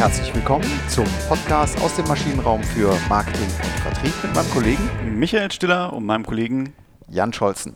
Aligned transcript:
herzlich 0.00 0.34
willkommen 0.34 0.64
zum 0.88 1.04
Podcast 1.28 1.78
aus 1.82 1.94
dem 1.94 2.08
Maschinenraum 2.08 2.62
für 2.62 2.96
Marketing 3.10 3.44
und 3.44 3.80
Vertrieb 3.82 4.14
mit 4.22 4.34
meinem 4.34 4.50
Kollegen 4.50 5.18
Michael 5.18 5.52
Stiller 5.52 5.92
und 5.92 6.06
meinem 6.06 6.24
Kollegen 6.24 6.72
Jan 7.10 7.34
Scholzen. 7.34 7.74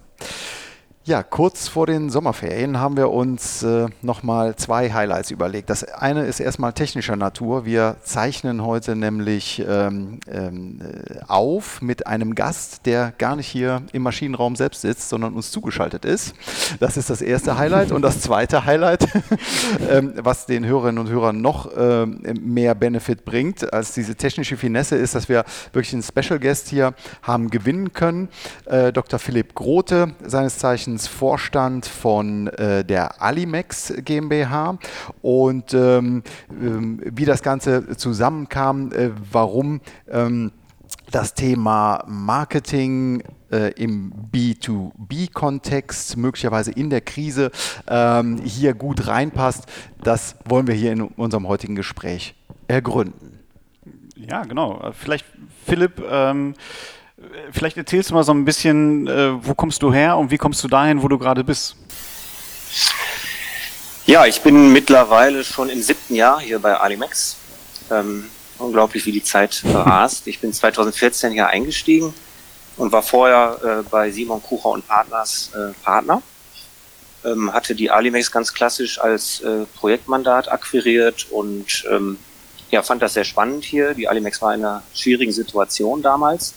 Ja, 1.07 1.23
kurz 1.23 1.69
vor 1.69 1.87
den 1.87 2.09
Sommerferien 2.09 2.81
haben 2.81 2.97
wir 2.97 3.11
uns 3.11 3.63
äh, 3.63 3.89
nochmal 4.01 4.57
zwei 4.57 4.91
Highlights 4.91 5.31
überlegt. 5.31 5.69
Das 5.69 5.85
eine 5.85 6.25
ist 6.25 6.41
erstmal 6.41 6.73
technischer 6.73 7.15
Natur. 7.15 7.67
Wir 7.67 7.97
zeichnen 8.03 8.65
heute 8.65 8.97
nämlich 8.97 9.63
ähm, 9.69 10.21
ähm, 10.33 10.81
auf 11.29 11.83
mit 11.83 12.07
einem 12.07 12.35
Gast, 12.35 12.87
der 12.87 13.13
gar 13.19 13.37
nicht 13.37 13.49
hier 13.49 13.83
im 13.93 14.01
Maschinenraum 14.01 14.57
selbst 14.57 14.81
sitzt, 14.81 15.11
sondern 15.11 15.35
uns 15.35 15.51
zugeschaltet 15.51 16.07
ist. 16.07 16.35
Das 16.81 16.97
ist 16.97 17.11
das 17.11 17.21
erste 17.21 17.59
Highlight. 17.59 17.93
Und 17.93 18.01
das 18.01 18.23
zweite 18.23 18.65
Highlight, 18.65 19.07
ähm, 19.91 20.15
was 20.17 20.47
den 20.47 20.65
Hörerinnen 20.65 20.99
und 20.99 21.11
Hörern 21.11 21.43
noch 21.43 21.71
ähm, 21.77 22.23
mehr 22.41 22.75
Benefit 22.75 23.27
bringt 23.27 23.75
als 23.75 23.93
diese 23.93 24.15
technische 24.15 24.57
Finesse, 24.57 24.97
ist, 24.97 25.15
dass 25.15 25.29
wir 25.29 25.45
wirklich 25.75 25.93
einen 25.93 26.03
Special 26.03 26.41
Guest 26.41 26.69
hier 26.69 26.95
haben 27.23 27.51
gewinnen 27.51 27.93
können. 27.93 28.31
Äh, 28.65 28.91
Dr. 28.91 29.19
Philipp 29.19 29.55
Grote, 29.55 30.15
seines 30.25 30.57
Zeichens 30.57 30.94
Vorstand 30.99 31.87
von 31.87 32.49
äh, 32.49 32.85
der 32.85 33.23
Alimex 33.23 33.93
GmbH 34.05 34.79
und 35.23 35.75
ähm, 35.75 36.23
ähm, 36.51 37.01
wie 37.05 37.25
das 37.25 37.43
Ganze 37.43 37.97
zusammenkam, 37.97 38.93
äh, 38.93 39.11
warum 39.31 39.81
ähm, 40.11 40.53
das 41.11 41.35
Thema 41.35 42.05
Marketing 42.07 43.23
äh, 43.53 43.73
im 43.81 44.13
B2B-Kontext, 44.33 46.17
möglicherweise 46.17 46.73
in 46.73 46.91
der 46.91 47.01
Krise, 47.03 47.51
ähm, 47.87 48.39
hier 48.45 48.75
gut 48.75 49.07
reinpasst, 49.07 49.67
das 50.03 50.37
wollen 50.45 50.67
wir 50.67 50.75
hier 50.75 50.93
in 50.93 51.03
unserem 51.03 51.47
heutigen 51.47 51.77
Gespräch 51.77 52.35
ergründen. 52.67 53.39
Ja, 54.17 54.43
genau. 54.45 54.91
Vielleicht, 54.93 55.27
Philipp, 55.65 56.03
ähm, 56.09 56.55
Vielleicht 57.53 57.77
erzählst 57.77 58.11
du 58.11 58.15
mal 58.15 58.25
so 58.25 58.33
ein 58.33 58.45
bisschen, 58.45 59.07
äh, 59.07 59.45
wo 59.45 59.55
kommst 59.55 59.83
du 59.83 59.93
her 59.93 60.17
und 60.17 60.31
wie 60.31 60.39
kommst 60.39 60.63
du 60.65 60.69
dahin, 60.69 61.03
wo 61.03 61.09
du 61.09 61.19
gerade 61.19 61.45
bist? 61.45 61.77
Ja, 64.07 64.27
ich 64.27 64.41
bin 64.43 64.73
mittlerweile 64.73 65.45
schon 65.45 65.71
im 65.71 65.83
siebten 65.83 66.15
Jahr 66.15 66.41
hier 66.41 66.59
bei 66.59 66.77
Alimex. 66.77 67.37
Ähm, 67.91 68.27
unglaublich, 68.59 69.07
wie 69.07 69.13
die 69.13 69.23
Zeit 69.23 69.63
rast. 69.73 70.27
Ich 70.27 70.41
bin 70.41 70.53
2014 70.53 71.33
hier 71.33 71.49
eingestiegen 71.49 72.13
und 72.77 72.93
war 72.93 73.03
vorher 73.03 73.59
äh, 73.63 73.89
bei 73.89 74.11
Simon 74.11 74.43
Kucher 74.43 74.71
und 74.71 74.87
Partners 74.87 75.51
äh, 75.55 75.73
Partner. 75.85 76.23
Ähm, 77.25 77.53
hatte 77.53 77.75
die 77.75 77.91
Alimex 77.91 78.31
ganz 78.31 78.53
klassisch 78.53 79.01
als 79.01 79.41
äh, 79.41 79.65
Projektmandat 79.77 80.51
akquiriert 80.51 81.27
und 81.31 81.85
ähm, 81.91 82.19
ja, 82.71 82.83
fand 82.83 83.01
das 83.01 83.15
sehr 83.15 83.25
spannend 83.25 83.65
hier. 83.65 83.95
Die 83.95 84.09
Alimex 84.09 84.43
war 84.43 84.55
in 84.55 84.65
einer 84.65 84.83
schwierigen 84.93 85.33
Situation 85.33 86.03
damals 86.03 86.55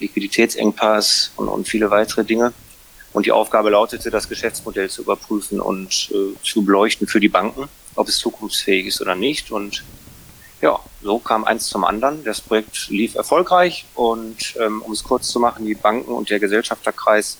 Liquiditätsengpass 0.00 1.32
und, 1.36 1.48
und 1.48 1.68
viele 1.68 1.90
weitere 1.90 2.24
Dinge. 2.24 2.52
Und 3.12 3.26
die 3.26 3.32
Aufgabe 3.32 3.70
lautete, 3.70 4.10
das 4.10 4.28
Geschäftsmodell 4.28 4.88
zu 4.88 5.02
überprüfen 5.02 5.60
und 5.60 6.10
äh, 6.12 6.40
zu 6.44 6.64
beleuchten 6.64 7.08
für 7.08 7.20
die 7.20 7.28
Banken, 7.28 7.68
ob 7.96 8.08
es 8.08 8.18
zukunftsfähig 8.18 8.86
ist 8.86 9.00
oder 9.00 9.16
nicht. 9.16 9.50
Und 9.50 9.82
ja, 10.60 10.78
so 11.02 11.18
kam 11.18 11.44
eins 11.44 11.66
zum 11.66 11.84
anderen. 11.84 12.22
Das 12.24 12.40
Projekt 12.40 12.88
lief 12.88 13.16
erfolgreich 13.16 13.86
und 13.94 14.54
ähm, 14.60 14.82
um 14.82 14.92
es 14.92 15.02
kurz 15.02 15.28
zu 15.28 15.40
machen, 15.40 15.66
die 15.66 15.74
Banken 15.74 16.12
und 16.12 16.30
der 16.30 16.38
Gesellschafterkreis 16.38 17.38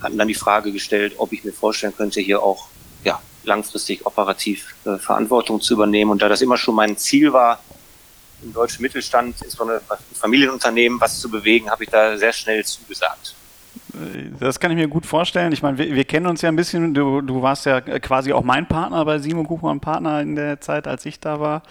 hatten 0.00 0.18
dann 0.18 0.28
die 0.28 0.34
Frage 0.34 0.72
gestellt, 0.72 1.14
ob 1.18 1.32
ich 1.32 1.44
mir 1.44 1.52
vorstellen 1.52 1.94
könnte, 1.96 2.20
hier 2.20 2.42
auch 2.42 2.68
ja, 3.04 3.20
langfristig 3.44 4.04
operativ 4.06 4.74
äh, 4.84 4.98
Verantwortung 4.98 5.60
zu 5.60 5.74
übernehmen. 5.74 6.10
Und 6.10 6.22
da 6.22 6.28
das 6.28 6.42
immer 6.42 6.56
schon 6.56 6.74
mein 6.74 6.96
Ziel 6.96 7.32
war, 7.32 7.60
im 8.42 8.52
deutschen 8.52 8.82
Mittelstand, 8.82 9.36
insbesondere 9.42 9.80
Familienunternehmen, 10.14 11.00
was 11.00 11.20
zu 11.20 11.30
bewegen, 11.30 11.70
habe 11.70 11.84
ich 11.84 11.90
da 11.90 12.16
sehr 12.16 12.32
schnell 12.32 12.64
zugesagt. 12.64 13.34
Das 14.40 14.60
kann 14.60 14.70
ich 14.70 14.76
mir 14.76 14.88
gut 14.88 15.06
vorstellen. 15.06 15.52
Ich 15.52 15.62
meine, 15.62 15.78
wir, 15.78 15.94
wir 15.94 16.04
kennen 16.04 16.26
uns 16.26 16.42
ja 16.42 16.50
ein 16.50 16.56
bisschen. 16.56 16.92
Du, 16.92 17.22
du, 17.22 17.42
warst 17.42 17.66
ja 17.66 17.80
quasi 17.80 18.32
auch 18.32 18.42
mein 18.42 18.66
Partner 18.66 19.04
bei 19.04 19.18
Simon 19.18 19.46
Kuchmann 19.46 19.80
Partner 19.80 20.20
in 20.20 20.36
der 20.36 20.60
Zeit, 20.60 20.86
als 20.86 21.06
ich 21.06 21.18
da 21.20 21.40
war. 21.40 21.62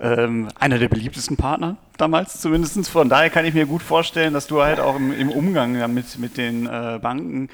Ähm, 0.00 0.48
einer 0.58 0.78
der 0.78 0.88
beliebtesten 0.88 1.36
Partner 1.36 1.76
damals 1.96 2.40
zumindest. 2.40 2.88
Von 2.88 3.08
daher 3.08 3.30
kann 3.30 3.46
ich 3.46 3.54
mir 3.54 3.66
gut 3.66 3.82
vorstellen, 3.82 4.34
dass 4.34 4.46
du 4.46 4.62
halt 4.62 4.80
auch 4.80 4.96
im, 4.96 5.18
im 5.18 5.30
Umgang 5.30 5.94
mit, 5.94 6.18
mit 6.18 6.36
den 6.36 6.66
äh, 6.66 6.98
Banken 7.00 7.48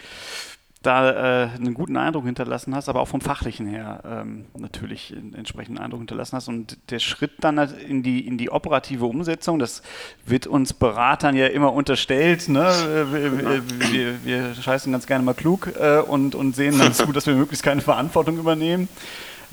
da 0.82 1.44
äh, 1.44 1.48
einen 1.54 1.74
guten 1.74 1.96
Eindruck 1.96 2.24
hinterlassen 2.24 2.74
hast, 2.74 2.88
aber 2.88 3.00
auch 3.00 3.08
vom 3.08 3.20
Fachlichen 3.20 3.66
her 3.66 4.02
ähm, 4.04 4.46
natürlich 4.58 5.14
einen 5.16 5.34
entsprechenden 5.34 5.82
Eindruck 5.82 6.00
hinterlassen 6.00 6.36
hast. 6.36 6.48
Und 6.48 6.78
der 6.90 6.98
Schritt 6.98 7.32
dann 7.40 7.58
halt 7.58 7.80
in 7.80 8.02
die, 8.02 8.26
in 8.26 8.38
die 8.38 8.50
operative 8.50 9.06
Umsetzung, 9.06 9.58
das 9.58 9.82
wird 10.26 10.46
uns 10.46 10.72
Beratern 10.72 11.36
ja 11.36 11.46
immer 11.46 11.72
unterstellt. 11.72 12.48
Ne? 12.48 12.62
Wir, 13.10 13.92
wir, 13.92 14.24
wir, 14.24 14.54
scheißen 14.54 14.92
ganz 14.92 15.06
gerne 15.06 15.24
mal 15.24 15.34
klug 15.34 15.72
äh, 15.78 15.98
und, 15.98 16.34
und 16.34 16.56
sehen 16.56 16.78
dann 16.78 16.92
zu, 16.92 17.12
dass 17.12 17.26
wir 17.26 17.34
möglichst 17.34 17.64
keine 17.64 17.80
Verantwortung 17.80 18.38
übernehmen. 18.38 18.88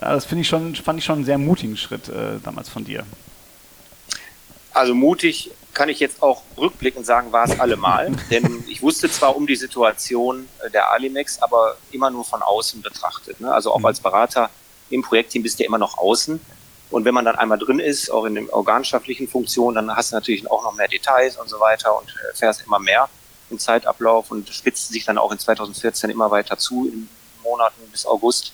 Ja, 0.02 0.14
das 0.14 0.32
ich 0.32 0.48
schon, 0.48 0.76
fand 0.76 1.00
ich 1.00 1.06
schon 1.06 1.18
einen 1.18 1.26
sehr 1.26 1.38
mutigen 1.38 1.78
Schritt 1.78 2.10
äh, 2.10 2.40
damals 2.44 2.70
von 2.70 2.86
dir. 2.86 3.04
Also 4.74 4.96
mutig 4.96 5.52
kann 5.80 5.88
ich 5.88 6.02
jetzt 6.02 6.22
auch 6.22 6.42
rückblickend 6.58 7.06
sagen, 7.06 7.32
war 7.32 7.46
es 7.46 7.58
allemal. 7.58 8.12
Denn 8.30 8.66
ich 8.68 8.82
wusste 8.82 9.10
zwar 9.10 9.38
um 9.38 9.48
die 9.48 9.56
Situation 9.56 10.50
äh, 10.62 10.70
der 10.70 10.92
Alimex, 10.92 11.42
aber 11.42 11.78
immer 11.92 12.12
nur 12.12 12.26
von 12.26 12.42
außen 12.42 12.82
betrachtet. 12.82 13.40
Ne? 13.40 13.50
Also 13.50 13.72
auch 13.72 13.80
mhm. 13.80 13.86
als 13.86 14.02
Berater 14.02 14.50
im 14.90 15.04
Projektteam 15.04 15.42
bist 15.42 15.58
du 15.58 15.64
ja 15.64 15.68
immer 15.70 15.78
noch 15.78 15.98
außen. 15.98 16.42
Und 16.90 17.06
wenn 17.06 17.14
man 17.14 17.24
dann 17.24 17.38
einmal 17.38 17.58
drin 17.58 17.80
ist, 17.80 18.12
auch 18.12 18.26
in 18.26 18.36
den 18.36 18.50
organschaftlichen 18.50 19.30
Funktionen, 19.30 19.76
dann 19.76 19.96
hast 19.96 20.12
du 20.12 20.18
natürlich 20.18 20.52
auch 20.52 20.66
noch 20.66 20.76
mehr 20.76 20.90
Details 20.90 21.38
und 21.38 21.48
so 21.48 21.62
weiter 21.62 21.98
und 21.98 22.14
erfährst 22.28 22.62
immer 22.66 22.80
mehr 22.80 23.08
im 23.50 23.58
Zeitablauf 23.58 24.32
und 24.32 24.50
spitzt 24.50 24.90
sich 24.90 25.06
dann 25.06 25.18
auch 25.18 25.32
in 25.32 25.40
2014 25.40 26.10
immer 26.10 26.30
weiter 26.30 26.58
zu, 26.58 26.90
in 26.92 27.08
Monaten 27.42 27.90
bis 27.90 28.06
August. 28.06 28.52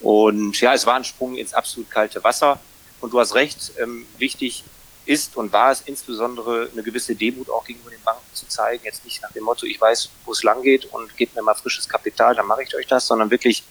Und 0.00 0.60
ja, 0.60 0.74
es 0.74 0.84
war 0.84 0.96
ein 0.96 1.04
Sprung 1.04 1.36
ins 1.36 1.54
absolut 1.54 1.88
kalte 1.92 2.24
Wasser. 2.24 2.58
Und 3.00 3.12
du 3.12 3.20
hast 3.20 3.36
recht, 3.36 3.70
ähm, 3.80 4.04
wichtig, 4.18 4.64
ist 5.10 5.36
und 5.36 5.52
war 5.52 5.72
es 5.72 5.80
insbesondere 5.80 6.70
eine 6.72 6.84
gewisse 6.84 7.16
Demut 7.16 7.50
auch 7.50 7.64
gegenüber 7.64 7.90
den 7.90 8.02
Banken 8.04 8.22
zu 8.32 8.46
zeigen. 8.46 8.84
Jetzt 8.84 9.04
nicht 9.04 9.20
nach 9.22 9.32
dem 9.32 9.42
Motto, 9.42 9.66
ich 9.66 9.80
weiß, 9.80 10.08
wo 10.24 10.30
es 10.30 10.44
lang 10.44 10.62
geht 10.62 10.84
und 10.86 11.16
gebt 11.16 11.34
mir 11.34 11.42
mal 11.42 11.54
frisches 11.54 11.88
Kapital, 11.88 12.36
dann 12.36 12.46
mache 12.46 12.62
ich 12.62 12.74
euch 12.76 12.86
das, 12.86 13.08
sondern 13.08 13.28
wirklich 13.28 13.64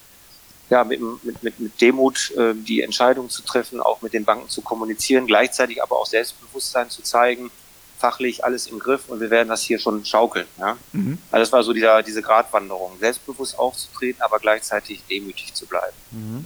ja, 0.70 0.84
mit, 0.84 1.00
mit, 1.24 1.42
mit, 1.42 1.60
mit 1.60 1.82
Demut 1.82 2.32
äh, 2.32 2.54
die 2.54 2.82
Entscheidung 2.82 3.30
zu 3.30 3.42
treffen, 3.42 3.80
auch 3.80 4.02
mit 4.02 4.12
den 4.14 4.26
Banken 4.26 4.50
zu 4.50 4.62
kommunizieren, 4.62 5.28
gleichzeitig 5.28 5.82
aber 5.82 5.98
auch 5.98 6.06
Selbstbewusstsein 6.06 6.90
zu 6.90 7.04
zeigen, 7.04 7.50
fachlich 7.98 8.44
alles 8.44 8.68
im 8.68 8.78
Griff 8.78 9.08
und 9.08 9.22
wir 9.22 9.30
werden 9.30 9.48
das 9.48 9.62
hier 9.62 9.80
schon 9.80 10.04
schaukeln. 10.04 10.46
Ja? 10.60 10.78
Mhm. 10.92 11.20
Also 11.32 11.44
das 11.44 11.52
war 11.54 11.64
so 11.64 11.72
dieser, 11.72 12.04
diese 12.04 12.22
Gratwanderung, 12.22 13.00
selbstbewusst 13.00 13.58
aufzutreten, 13.58 14.22
aber 14.22 14.40
gleichzeitig 14.40 15.04
demütig 15.10 15.54
zu 15.54 15.66
bleiben. 15.66 15.96
Mhm 16.12 16.46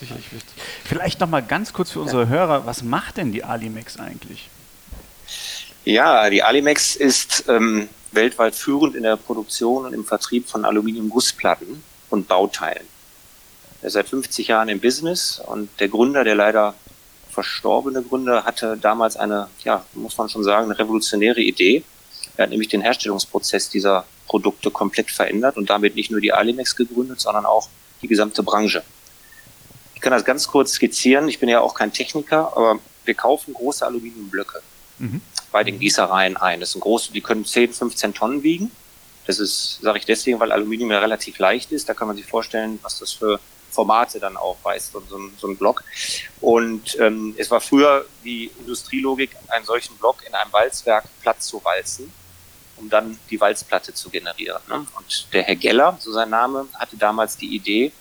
sicherlich 0.00 0.32
wichtig. 0.32 0.52
Vielleicht 0.84 1.20
noch 1.20 1.28
mal 1.28 1.42
ganz 1.42 1.72
kurz 1.72 1.90
für 1.90 2.00
unsere 2.00 2.28
Hörer, 2.28 2.66
was 2.66 2.82
macht 2.82 3.16
denn 3.16 3.32
die 3.32 3.44
Alimex 3.44 3.98
eigentlich? 3.98 4.48
Ja, 5.84 6.28
die 6.28 6.42
Alimex 6.42 6.96
ist 6.96 7.44
ähm, 7.48 7.88
weltweit 8.12 8.54
führend 8.54 8.94
in 8.94 9.02
der 9.02 9.16
Produktion 9.16 9.86
und 9.86 9.92
im 9.92 10.04
Vertrieb 10.04 10.48
von 10.48 10.64
Aluminiumgussplatten 10.64 11.82
und 12.10 12.28
Bauteilen. 12.28 12.86
Er 13.82 13.86
ist 13.86 13.94
seit 13.94 14.08
50 14.08 14.48
Jahren 14.48 14.68
im 14.68 14.80
Business 14.80 15.40
und 15.46 15.68
der 15.80 15.88
Gründer, 15.88 16.24
der 16.24 16.34
leider 16.34 16.74
verstorbene 17.30 18.02
Gründer, 18.02 18.44
hatte 18.44 18.76
damals 18.76 19.16
eine, 19.16 19.48
ja, 19.64 19.84
muss 19.94 20.18
man 20.18 20.28
schon 20.28 20.44
sagen, 20.44 20.66
eine 20.66 20.78
revolutionäre 20.78 21.40
Idee. 21.40 21.84
Er 22.36 22.44
hat 22.44 22.50
nämlich 22.50 22.68
den 22.68 22.82
Herstellungsprozess 22.82 23.70
dieser 23.70 24.04
Produkte 24.26 24.70
komplett 24.70 25.10
verändert 25.10 25.56
und 25.56 25.70
damit 25.70 25.94
nicht 25.94 26.10
nur 26.10 26.20
die 26.20 26.32
Alimex 26.32 26.76
gegründet, 26.76 27.20
sondern 27.20 27.46
auch 27.46 27.68
die 28.02 28.08
gesamte 28.08 28.42
Branche. 28.42 28.82
Ich 30.00 30.02
kann 30.02 30.14
das 30.14 30.24
ganz 30.24 30.48
kurz 30.48 30.72
skizzieren. 30.72 31.28
Ich 31.28 31.40
bin 31.40 31.50
ja 31.50 31.60
auch 31.60 31.74
kein 31.74 31.92
Techniker, 31.92 32.56
aber 32.56 32.78
wir 33.04 33.12
kaufen 33.12 33.52
große 33.52 33.84
Aluminiumblöcke 33.84 34.62
mhm. 34.98 35.20
bei 35.52 35.62
den 35.62 35.78
Gießereien 35.78 36.38
ein. 36.38 36.58
Das 36.58 36.72
sind 36.72 36.80
große, 36.80 37.12
die 37.12 37.20
können 37.20 37.44
10, 37.44 37.74
15 37.74 38.14
Tonnen 38.14 38.42
wiegen. 38.42 38.70
Das 39.26 39.38
ist, 39.38 39.78
sage 39.82 39.98
ich 39.98 40.06
deswegen, 40.06 40.40
weil 40.40 40.52
Aluminium 40.52 40.90
ja 40.90 41.00
relativ 41.00 41.38
leicht 41.38 41.70
ist. 41.70 41.86
Da 41.86 41.92
kann 41.92 42.08
man 42.08 42.16
sich 42.16 42.24
vorstellen, 42.24 42.78
was 42.80 42.98
das 42.98 43.12
für 43.12 43.40
Formate 43.70 44.18
dann 44.20 44.38
auch 44.38 44.56
weiß, 44.62 44.90
so, 44.90 45.02
so, 45.06 45.18
so 45.36 45.48
ein 45.48 45.58
Block. 45.58 45.84
Und 46.40 46.98
ähm, 46.98 47.34
es 47.36 47.50
war 47.50 47.60
früher 47.60 48.06
die 48.24 48.50
Industrielogik, 48.58 49.36
einen 49.48 49.66
solchen 49.66 49.98
Block 49.98 50.24
in 50.26 50.32
einem 50.32 50.50
Walzwerk 50.50 51.04
platt 51.20 51.42
zu 51.42 51.62
walzen, 51.62 52.10
um 52.78 52.88
dann 52.88 53.18
die 53.28 53.38
Walzplatte 53.38 53.92
zu 53.92 54.08
generieren. 54.08 54.62
Ne? 54.66 54.86
Und 54.96 55.26
der 55.34 55.42
Herr 55.42 55.56
Geller, 55.56 55.98
so 56.00 56.10
sein 56.10 56.30
Name, 56.30 56.68
hatte 56.72 56.96
damals 56.96 57.36
die 57.36 57.54
Idee, 57.54 57.92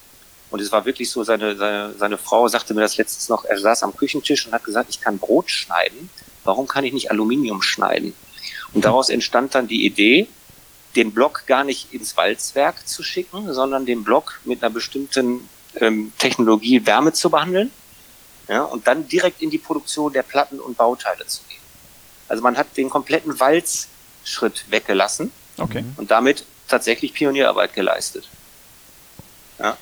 und 0.51 0.62
es 0.62 0.72
war 0.72 0.86
wirklich 0.86 1.10
so, 1.10 1.24
seine, 1.24 1.56
seine, 1.56 1.94
seine 1.98 2.18
Frau 2.18 2.48
sagte 2.48 2.74
mir 2.74 2.81
das 2.81 2.98
letztens 2.98 3.30
noch, 3.30 3.46
er 3.46 3.60
saß 3.60 3.84
am 3.84 3.96
Küchentisch 3.96 4.46
und 4.48 4.54
hat 4.54 4.63
gesagt, 4.63 4.90
ich 4.90 5.01
kann 5.01 5.19
Brot 5.19 5.51
schneiden. 5.51 6.10
Warum 6.44 6.68
kann 6.68 6.84
ich 6.84 6.94
nicht 6.94 7.12
Aluminium 7.12 7.62
schneiden? 7.62 8.13
Und 8.74 8.86
daraus 8.86 9.10
entstand 9.10 9.54
dann 9.56 9.68
die 9.68 9.86
Idee, 9.86 10.28
den 10.96 11.12
Block 11.13 11.46
gar 11.46 11.63
nicht 11.63 11.94
ins 11.94 12.18
Walzwerk 12.18 12.88
zu 12.88 13.04
schicken, 13.04 13.54
sondern 13.54 13.86
den 13.86 14.04
Block 14.04 14.40
mit 14.44 14.63
einer 14.63 14.72
bestimmten 14.72 15.48
ähm, 15.75 16.12
Technologie 16.18 16.86
Wärme 16.86 17.13
zu 17.13 17.30
behandeln. 17.30 17.72
ja, 18.48 18.63
und 18.63 18.88
dann 18.88 19.07
direkt 19.07 19.42
in 19.44 19.51
die 19.51 19.60
Produktion 19.60 20.12
der 20.12 20.24
Platten 20.24 20.60
und 20.60 20.78
Bauteile 20.78 21.28
zu 21.28 21.42
gehen. 21.48 21.60
Also 22.28 22.42
man 22.42 22.57
hat 22.57 22.75
den 22.75 22.90
kompletten 22.90 23.40
Walzschritt 23.40 24.66
weggelassen 24.69 25.31
okay. 25.57 25.84
und 25.98 26.10
damit 26.10 26.46
tatsächlich 26.68 27.13
Pionierarbeit 27.13 27.74
geleistet. 27.74 28.28
Ja. 29.60 29.78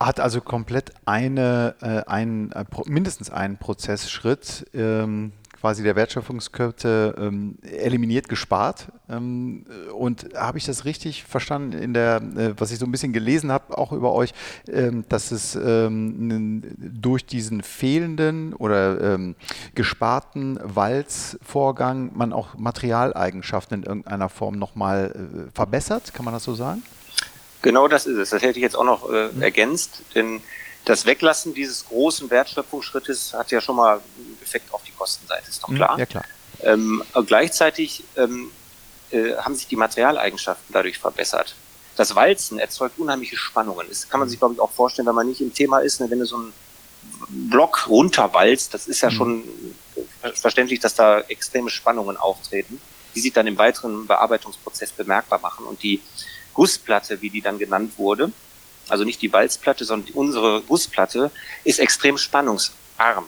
Hat 0.00 0.18
also 0.18 0.40
komplett 0.40 0.92
eine, 1.04 1.74
äh, 1.82 2.10
ein, 2.10 2.52
äh, 2.52 2.64
mindestens 2.86 3.30
einen 3.30 3.58
Prozessschritt 3.58 4.66
ähm, 4.72 5.32
quasi 5.60 5.82
der 5.82 5.94
Wertschöpfungskette 5.94 7.14
ähm, 7.18 7.58
eliminiert, 7.62 8.28
gespart. 8.28 8.88
Ähm, 9.10 9.66
und 9.94 10.28
habe 10.34 10.56
ich 10.56 10.64
das 10.64 10.84
richtig 10.86 11.24
verstanden 11.24 11.72
in 11.78 11.92
der, 11.92 12.16
äh, 12.16 12.54
was 12.56 12.70
ich 12.70 12.78
so 12.78 12.86
ein 12.86 12.92
bisschen 12.92 13.12
gelesen 13.12 13.52
habe, 13.52 13.76
auch 13.76 13.92
über 13.92 14.12
euch, 14.12 14.32
ähm, 14.68 15.04
dass 15.08 15.32
es 15.32 15.54
ähm, 15.54 16.62
durch 16.78 17.26
diesen 17.26 17.62
fehlenden 17.62 18.54
oder 18.54 19.14
ähm, 19.14 19.34
gesparten 19.74 20.58
Walzvorgang 20.62 22.12
man 22.14 22.32
auch 22.32 22.56
Materialeigenschaften 22.56 23.80
in 23.80 23.82
irgendeiner 23.82 24.30
Form 24.30 24.58
nochmal 24.58 25.48
äh, 25.48 25.54
verbessert? 25.54 26.14
Kann 26.14 26.24
man 26.24 26.32
das 26.32 26.44
so 26.44 26.54
sagen? 26.54 26.82
Genau 27.62 27.88
das 27.88 28.06
ist 28.06 28.16
es. 28.16 28.30
Das 28.30 28.42
hätte 28.42 28.58
ich 28.58 28.62
jetzt 28.62 28.76
auch 28.76 28.84
noch 28.84 29.10
äh, 29.10 29.28
mhm. 29.28 29.42
ergänzt, 29.42 30.02
denn 30.14 30.42
das 30.84 31.04
Weglassen 31.04 31.54
dieses 31.54 31.86
großen 31.86 32.30
Wertschöpfungsschrittes 32.30 33.34
hat 33.34 33.50
ja 33.50 33.60
schon 33.60 33.76
mal 33.76 34.00
einen 34.16 34.38
Effekt 34.42 34.72
auf 34.72 34.82
die 34.82 34.92
Kostenseite, 34.92 35.48
ist 35.48 35.62
doch 35.62 35.68
mhm. 35.68 35.76
klar. 35.76 35.98
Ja, 35.98 36.06
klar. 36.06 36.24
Ähm, 36.62 37.02
gleichzeitig 37.26 38.04
ähm, 38.16 38.50
äh, 39.10 39.34
haben 39.36 39.54
sich 39.54 39.66
die 39.66 39.76
Materialeigenschaften 39.76 40.72
dadurch 40.72 40.98
verbessert. 40.98 41.54
Das 41.96 42.14
Walzen 42.14 42.58
erzeugt 42.58 42.98
unheimliche 42.98 43.36
Spannungen. 43.36 43.86
Das 43.88 44.08
kann 44.08 44.20
man 44.20 44.28
sich, 44.28 44.38
glaube 44.38 44.54
ich, 44.54 44.60
auch 44.60 44.70
vorstellen, 44.70 45.06
wenn 45.06 45.14
man 45.14 45.26
nicht 45.26 45.40
im 45.40 45.52
Thema 45.52 45.80
ist. 45.80 46.00
Ne, 46.00 46.10
wenn 46.10 46.20
du 46.20 46.26
so 46.26 46.36
einen 46.36 46.52
Block 47.28 47.88
runterwalzt, 47.88 48.72
das 48.72 48.86
ist 48.86 49.00
ja 49.00 49.10
mhm. 49.10 49.14
schon 49.14 49.44
verständlich, 50.34 50.80
dass 50.80 50.94
da 50.94 51.20
extreme 51.20 51.70
Spannungen 51.70 52.16
auftreten, 52.16 52.80
die 53.14 53.20
sich 53.20 53.32
dann 53.32 53.46
im 53.46 53.58
weiteren 53.58 54.06
Bearbeitungsprozess 54.06 54.92
bemerkbar 54.92 55.40
machen. 55.40 55.66
Und 55.66 55.82
die 55.82 56.00
Gussplatte, 56.54 57.20
wie 57.22 57.30
die 57.30 57.40
dann 57.40 57.58
genannt 57.58 57.94
wurde, 57.96 58.32
also 58.88 59.04
nicht 59.04 59.22
die 59.22 59.32
Walzplatte, 59.32 59.84
sondern 59.84 60.12
unsere 60.14 60.62
Gussplatte, 60.62 61.30
ist 61.64 61.78
extrem 61.78 62.18
spannungsarm. 62.18 63.26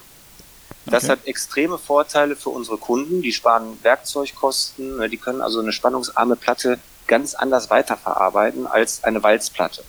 Das 0.86 1.04
okay. 1.04 1.12
hat 1.12 1.26
extreme 1.26 1.78
Vorteile 1.78 2.34
für 2.34 2.50
unsere 2.50 2.76
Kunden. 2.76 3.22
Die 3.22 3.32
sparen 3.32 3.78
Werkzeugkosten. 3.82 4.96
Ne, 4.96 5.08
die 5.08 5.16
können 5.16 5.40
also 5.40 5.60
eine 5.60 5.72
spannungsarme 5.72 6.36
Platte 6.36 6.78
ganz 7.06 7.34
anders 7.34 7.70
weiterverarbeiten 7.70 8.66
als 8.66 9.04
eine 9.04 9.22
Walzplatte. 9.22 9.84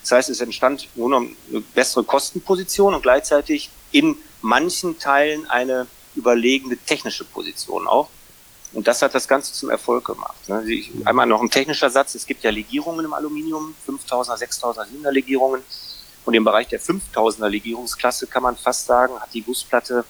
Das 0.00 0.10
heißt, 0.10 0.30
es 0.30 0.40
entstand 0.40 0.88
nur 0.96 1.08
noch 1.10 1.20
eine 1.20 1.60
bessere 1.74 2.02
Kostenposition 2.02 2.94
und 2.94 3.02
gleichzeitig 3.02 3.70
in 3.92 4.16
manchen 4.40 4.98
Teilen 4.98 5.48
eine 5.48 5.86
überlegene 6.16 6.76
technische 6.76 7.24
Position 7.24 7.86
auch. 7.86 8.08
Und 8.72 8.88
das 8.88 9.02
hat 9.02 9.14
das 9.14 9.28
Ganze 9.28 9.52
zum 9.52 9.70
Erfolg 9.70 10.04
gemacht. 10.06 10.48
Ne? 10.48 10.64
Einmal 11.04 11.26
noch 11.26 11.42
ein 11.42 11.50
technischer 11.50 11.90
Satz. 11.90 12.14
Es 12.14 12.26
gibt 12.26 12.42
ja 12.42 12.50
Legierungen 12.50 13.04
im 13.04 13.12
Aluminium, 13.12 13.74
5000er, 13.86 14.38
6000er, 14.38 14.86
7er 14.86 15.10
Legierungen. 15.10 15.62
Und 16.24 16.34
im 16.34 16.44
Bereich 16.44 16.68
der 16.68 16.80
5000er 16.80 17.48
Legierungsklasse 17.48 18.26
kann 18.26 18.42
man 18.42 18.56
fast 18.56 18.86
sagen, 18.86 19.18
hat 19.20 19.34
die 19.34 19.42
Gussplatte 19.42 20.04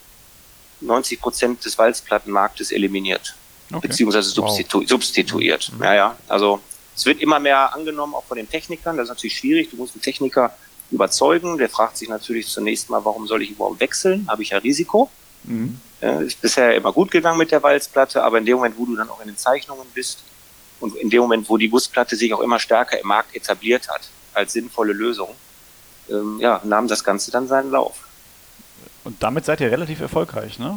90 0.80 1.20
Prozent 1.20 1.64
des 1.64 1.76
Walzplattenmarktes 1.78 2.70
eliminiert. 2.70 3.34
Okay. 3.72 3.88
Beziehungsweise 3.88 4.28
substitu 4.28 4.80
wow. 4.80 4.88
substituiert. 4.88 5.72
Mhm. 5.74 5.82
Ja, 5.82 5.94
ja. 5.94 6.16
Also, 6.28 6.60
es 6.94 7.06
wird 7.06 7.20
immer 7.20 7.38
mehr 7.40 7.74
angenommen, 7.74 8.14
auch 8.14 8.24
von 8.24 8.36
den 8.36 8.48
Technikern. 8.48 8.96
Das 8.96 9.04
ist 9.04 9.10
natürlich 9.10 9.38
schwierig. 9.38 9.70
Du 9.70 9.76
musst 9.76 9.94
einen 9.94 10.02
Techniker 10.02 10.54
überzeugen. 10.90 11.56
Der 11.58 11.70
fragt 11.70 11.96
sich 11.96 12.08
natürlich 12.08 12.48
zunächst 12.48 12.90
mal, 12.90 13.04
warum 13.04 13.26
soll 13.26 13.42
ich 13.42 13.50
überhaupt 13.50 13.80
wechseln? 13.80 14.26
Habe 14.28 14.42
ich 14.42 14.50
ja 14.50 14.58
Risiko. 14.58 15.10
Mhm. 15.44 15.80
Äh, 16.02 16.26
ist 16.26 16.40
bisher 16.40 16.74
immer 16.74 16.92
gut 16.92 17.12
gegangen 17.12 17.38
mit 17.38 17.52
der 17.52 17.62
Walzplatte, 17.62 18.24
aber 18.24 18.38
in 18.38 18.44
dem 18.44 18.56
Moment, 18.56 18.76
wo 18.76 18.84
du 18.84 18.96
dann 18.96 19.08
auch 19.08 19.20
in 19.20 19.28
den 19.28 19.36
Zeichnungen 19.36 19.86
bist 19.94 20.24
und 20.80 20.96
in 20.96 21.10
dem 21.10 21.20
Moment, 21.20 21.48
wo 21.48 21.56
die 21.56 21.68
Gussplatte 21.68 22.16
sich 22.16 22.34
auch 22.34 22.40
immer 22.40 22.58
stärker 22.58 22.98
im 23.00 23.06
Markt 23.06 23.36
etabliert 23.36 23.88
hat 23.88 24.10
als 24.34 24.52
sinnvolle 24.52 24.92
Lösung, 24.92 25.28
ähm, 26.10 26.38
ja, 26.40 26.60
nahm 26.64 26.88
das 26.88 27.04
Ganze 27.04 27.30
dann 27.30 27.46
seinen 27.46 27.70
Lauf. 27.70 28.00
Und 29.04 29.22
damit 29.22 29.44
seid 29.44 29.60
ihr 29.60 29.70
relativ 29.70 30.00
erfolgreich, 30.00 30.58
ne? 30.58 30.76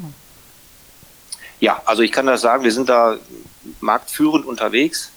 Ja, 1.60 1.82
also 1.86 2.04
ich 2.04 2.12
kann 2.12 2.28
das 2.28 2.42
sagen, 2.42 2.64
wir 2.64 2.72
sind 2.72 2.90
da 2.90 3.18
marktführend 3.80 4.46
unterwegs, 4.46 5.10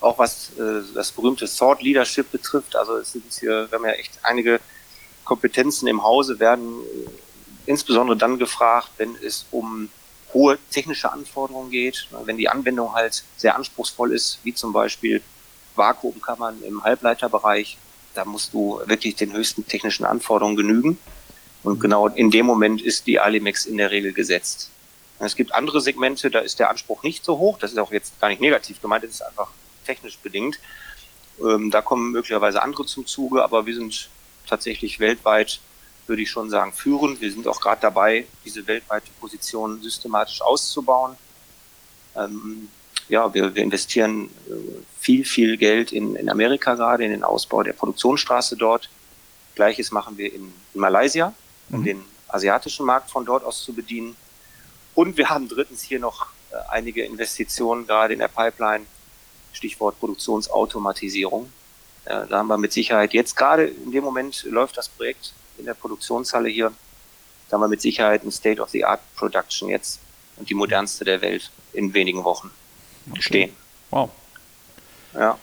auch 0.00 0.18
was 0.18 0.50
äh, 0.58 0.82
das 0.92 1.12
berühmte 1.12 1.46
Thought 1.46 1.82
Leadership 1.82 2.32
betrifft. 2.32 2.74
Also 2.74 2.96
es 2.96 3.12
sind 3.12 3.24
hier, 3.38 3.70
wir 3.70 3.78
haben 3.78 3.86
ja 3.86 3.92
echt 3.92 4.18
einige 4.22 4.58
Kompetenzen 5.24 5.86
im 5.86 6.02
Hause, 6.02 6.40
werden 6.40 6.80
äh, 6.82 7.10
insbesondere 7.66 8.16
dann 8.16 8.38
gefragt, 8.38 8.90
wenn 8.98 9.16
es 9.16 9.46
um 9.50 9.88
hohe 10.32 10.58
technische 10.70 11.12
Anforderungen 11.12 11.70
geht, 11.70 12.08
wenn 12.24 12.36
die 12.36 12.48
Anwendung 12.48 12.94
halt 12.94 13.24
sehr 13.36 13.54
anspruchsvoll 13.54 14.12
ist, 14.12 14.38
wie 14.44 14.54
zum 14.54 14.72
Beispiel 14.72 15.22
Vakuumkammern 15.76 16.62
im 16.62 16.82
Halbleiterbereich, 16.82 17.76
da 18.14 18.24
musst 18.24 18.52
du 18.52 18.80
wirklich 18.86 19.16
den 19.16 19.32
höchsten 19.32 19.66
technischen 19.66 20.04
Anforderungen 20.04 20.56
genügen. 20.56 20.98
Und 21.62 21.80
genau 21.80 22.08
in 22.08 22.30
dem 22.30 22.46
Moment 22.46 22.82
ist 22.82 23.06
die 23.06 23.20
Alimex 23.20 23.66
in 23.66 23.76
der 23.76 23.90
Regel 23.90 24.12
gesetzt. 24.12 24.70
Es 25.18 25.36
gibt 25.36 25.54
andere 25.54 25.80
Segmente, 25.80 26.30
da 26.30 26.40
ist 26.40 26.58
der 26.58 26.68
Anspruch 26.68 27.04
nicht 27.04 27.24
so 27.24 27.38
hoch. 27.38 27.58
Das 27.58 27.70
ist 27.70 27.78
auch 27.78 27.92
jetzt 27.92 28.20
gar 28.20 28.28
nicht 28.28 28.40
negativ 28.40 28.82
gemeint, 28.82 29.04
das 29.04 29.12
ist 29.12 29.22
einfach 29.22 29.48
technisch 29.86 30.18
bedingt. 30.18 30.58
Ähm, 31.40 31.70
da 31.70 31.80
kommen 31.80 32.10
möglicherweise 32.10 32.62
andere 32.62 32.84
zum 32.86 33.06
Zuge, 33.06 33.42
aber 33.42 33.64
wir 33.66 33.74
sind 33.74 34.08
tatsächlich 34.46 34.98
weltweit 34.98 35.60
würde 36.06 36.22
ich 36.22 36.30
schon 36.30 36.50
sagen, 36.50 36.72
führend. 36.72 37.20
Wir 37.20 37.30
sind 37.30 37.46
auch 37.46 37.60
gerade 37.60 37.80
dabei, 37.80 38.26
diese 38.44 38.66
weltweite 38.66 39.08
Position 39.20 39.80
systematisch 39.82 40.42
auszubauen. 40.42 41.16
Ähm, 42.16 42.68
ja, 43.08 43.32
wir, 43.32 43.54
wir 43.54 43.62
investieren 43.62 44.30
äh, 44.48 44.52
viel, 44.98 45.24
viel 45.24 45.56
Geld 45.56 45.92
in, 45.92 46.16
in 46.16 46.28
Amerika 46.28 46.74
gerade, 46.74 47.04
in 47.04 47.10
den 47.10 47.24
Ausbau 47.24 47.62
der 47.62 47.72
Produktionsstraße 47.72 48.56
dort. 48.56 48.88
Gleiches 49.54 49.90
machen 49.90 50.16
wir 50.16 50.32
in, 50.32 50.52
in 50.74 50.80
Malaysia, 50.80 51.34
um 51.70 51.80
mhm. 51.80 51.84
den 51.84 52.02
asiatischen 52.28 52.86
Markt 52.86 53.10
von 53.10 53.24
dort 53.24 53.44
aus 53.44 53.62
zu 53.62 53.72
bedienen. 53.72 54.16
Und 54.94 55.16
wir 55.16 55.30
haben 55.30 55.48
drittens 55.48 55.82
hier 55.82 55.98
noch 55.98 56.26
äh, 56.50 56.56
einige 56.70 57.04
Investitionen 57.04 57.86
gerade 57.86 58.12
in 58.12 58.18
der 58.18 58.28
Pipeline, 58.28 58.86
Stichwort 59.52 59.98
Produktionsautomatisierung. 60.00 61.52
Äh, 62.04 62.26
da 62.28 62.38
haben 62.38 62.48
wir 62.48 62.58
mit 62.58 62.72
Sicherheit 62.72 63.12
jetzt 63.12 63.36
gerade 63.36 63.64
in 63.64 63.92
dem 63.92 64.04
Moment 64.04 64.42
läuft 64.44 64.76
das 64.76 64.88
Projekt 64.88 65.32
in 65.58 65.64
der 65.64 65.74
Produktionshalle 65.74 66.48
hier. 66.48 66.72
Da 67.48 67.54
haben 67.54 67.62
wir 67.62 67.68
mit 67.68 67.82
Sicherheit 67.82 68.24
ein 68.24 68.30
State-of-the-Art-Production 68.30 69.68
jetzt 69.68 70.00
und 70.36 70.48
die 70.48 70.54
modernste 70.54 71.04
der 71.04 71.20
Welt 71.20 71.50
in 71.72 71.92
wenigen 71.94 72.24
Wochen 72.24 72.50
okay. 73.10 73.22
stehen. 73.22 73.52
Wow. 73.90 74.10
Ja. 75.14 75.38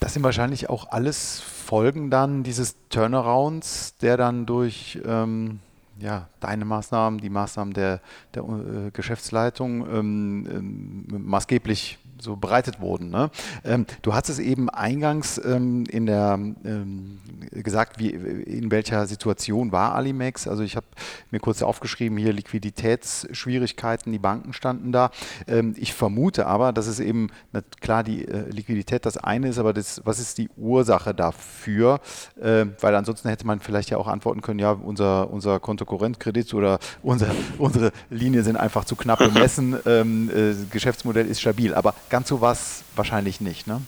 Das 0.00 0.14
sind 0.14 0.22
wahrscheinlich 0.22 0.70
auch 0.70 0.90
alles 0.90 1.40
Folgen 1.40 2.10
dann 2.10 2.44
dieses 2.44 2.76
Turnarounds, 2.88 3.94
der 4.00 4.16
dann 4.16 4.46
durch 4.46 4.98
ähm, 5.04 5.60
ja, 6.00 6.28
deine 6.40 6.64
Maßnahmen, 6.64 7.20
die 7.20 7.28
Maßnahmen 7.28 7.74
der, 7.74 8.00
der 8.34 8.42
äh, 8.42 8.90
Geschäftsleitung 8.92 9.86
ähm, 9.92 10.48
ähm, 10.50 11.24
maßgeblich 11.26 11.98
so 12.20 12.36
bereitet 12.36 12.80
wurden. 12.80 13.10
Ne? 13.10 13.30
Ähm, 13.64 13.86
du 14.02 14.14
hast 14.14 14.28
es 14.28 14.38
eben 14.38 14.68
eingangs 14.70 15.40
ähm, 15.44 15.84
in 15.86 16.06
der 16.06 16.38
ähm, 16.64 17.18
gesagt, 17.50 17.98
wie, 17.98 18.10
in 18.10 18.70
welcher 18.70 19.06
Situation 19.06 19.72
war 19.72 19.94
Alimex. 19.94 20.48
Also 20.48 20.62
ich 20.62 20.76
habe 20.76 20.86
mir 21.30 21.40
kurz 21.40 21.62
aufgeschrieben, 21.62 22.18
hier 22.18 22.32
Liquiditätsschwierigkeiten, 22.32 24.12
die 24.12 24.18
Banken 24.18 24.52
standen 24.52 24.92
da. 24.92 25.10
Ähm, 25.46 25.74
ich 25.76 25.94
vermute 25.94 26.46
aber, 26.46 26.72
dass 26.72 26.86
es 26.86 27.00
eben, 27.00 27.28
na, 27.52 27.62
klar, 27.80 28.02
die 28.02 28.26
äh, 28.26 28.48
Liquidität 28.50 29.06
das 29.06 29.16
eine 29.16 29.48
ist, 29.48 29.58
aber 29.58 29.72
das, 29.72 30.02
was 30.04 30.18
ist 30.18 30.38
die 30.38 30.48
Ursache 30.56 31.14
dafür? 31.14 32.00
Äh, 32.40 32.66
weil 32.80 32.94
ansonsten 32.94 33.28
hätte 33.28 33.46
man 33.46 33.60
vielleicht 33.60 33.90
ja 33.90 33.98
auch 33.98 34.08
antworten 34.08 34.42
können, 34.42 34.58
ja, 34.58 34.72
unser, 34.72 35.30
unser 35.30 35.60
Kontokorrentkredit 35.60 36.54
oder 36.54 36.78
unser, 37.02 37.28
unsere 37.58 37.92
Linien 38.10 38.44
sind 38.44 38.56
einfach 38.56 38.84
zu 38.84 38.96
knapp 38.96 39.18
bemessen, 39.18 39.76
ähm, 39.86 40.30
äh, 40.34 40.54
Geschäftsmodell 40.70 41.26
ist 41.26 41.40
stabil. 41.40 41.74
Aber 41.74 41.94
ganz 42.10 42.28
so 42.28 42.40
war 42.40 42.52
es 42.52 42.82
wahrscheinlich 42.96 43.40
nicht, 43.40 43.66
ne? 43.66 43.82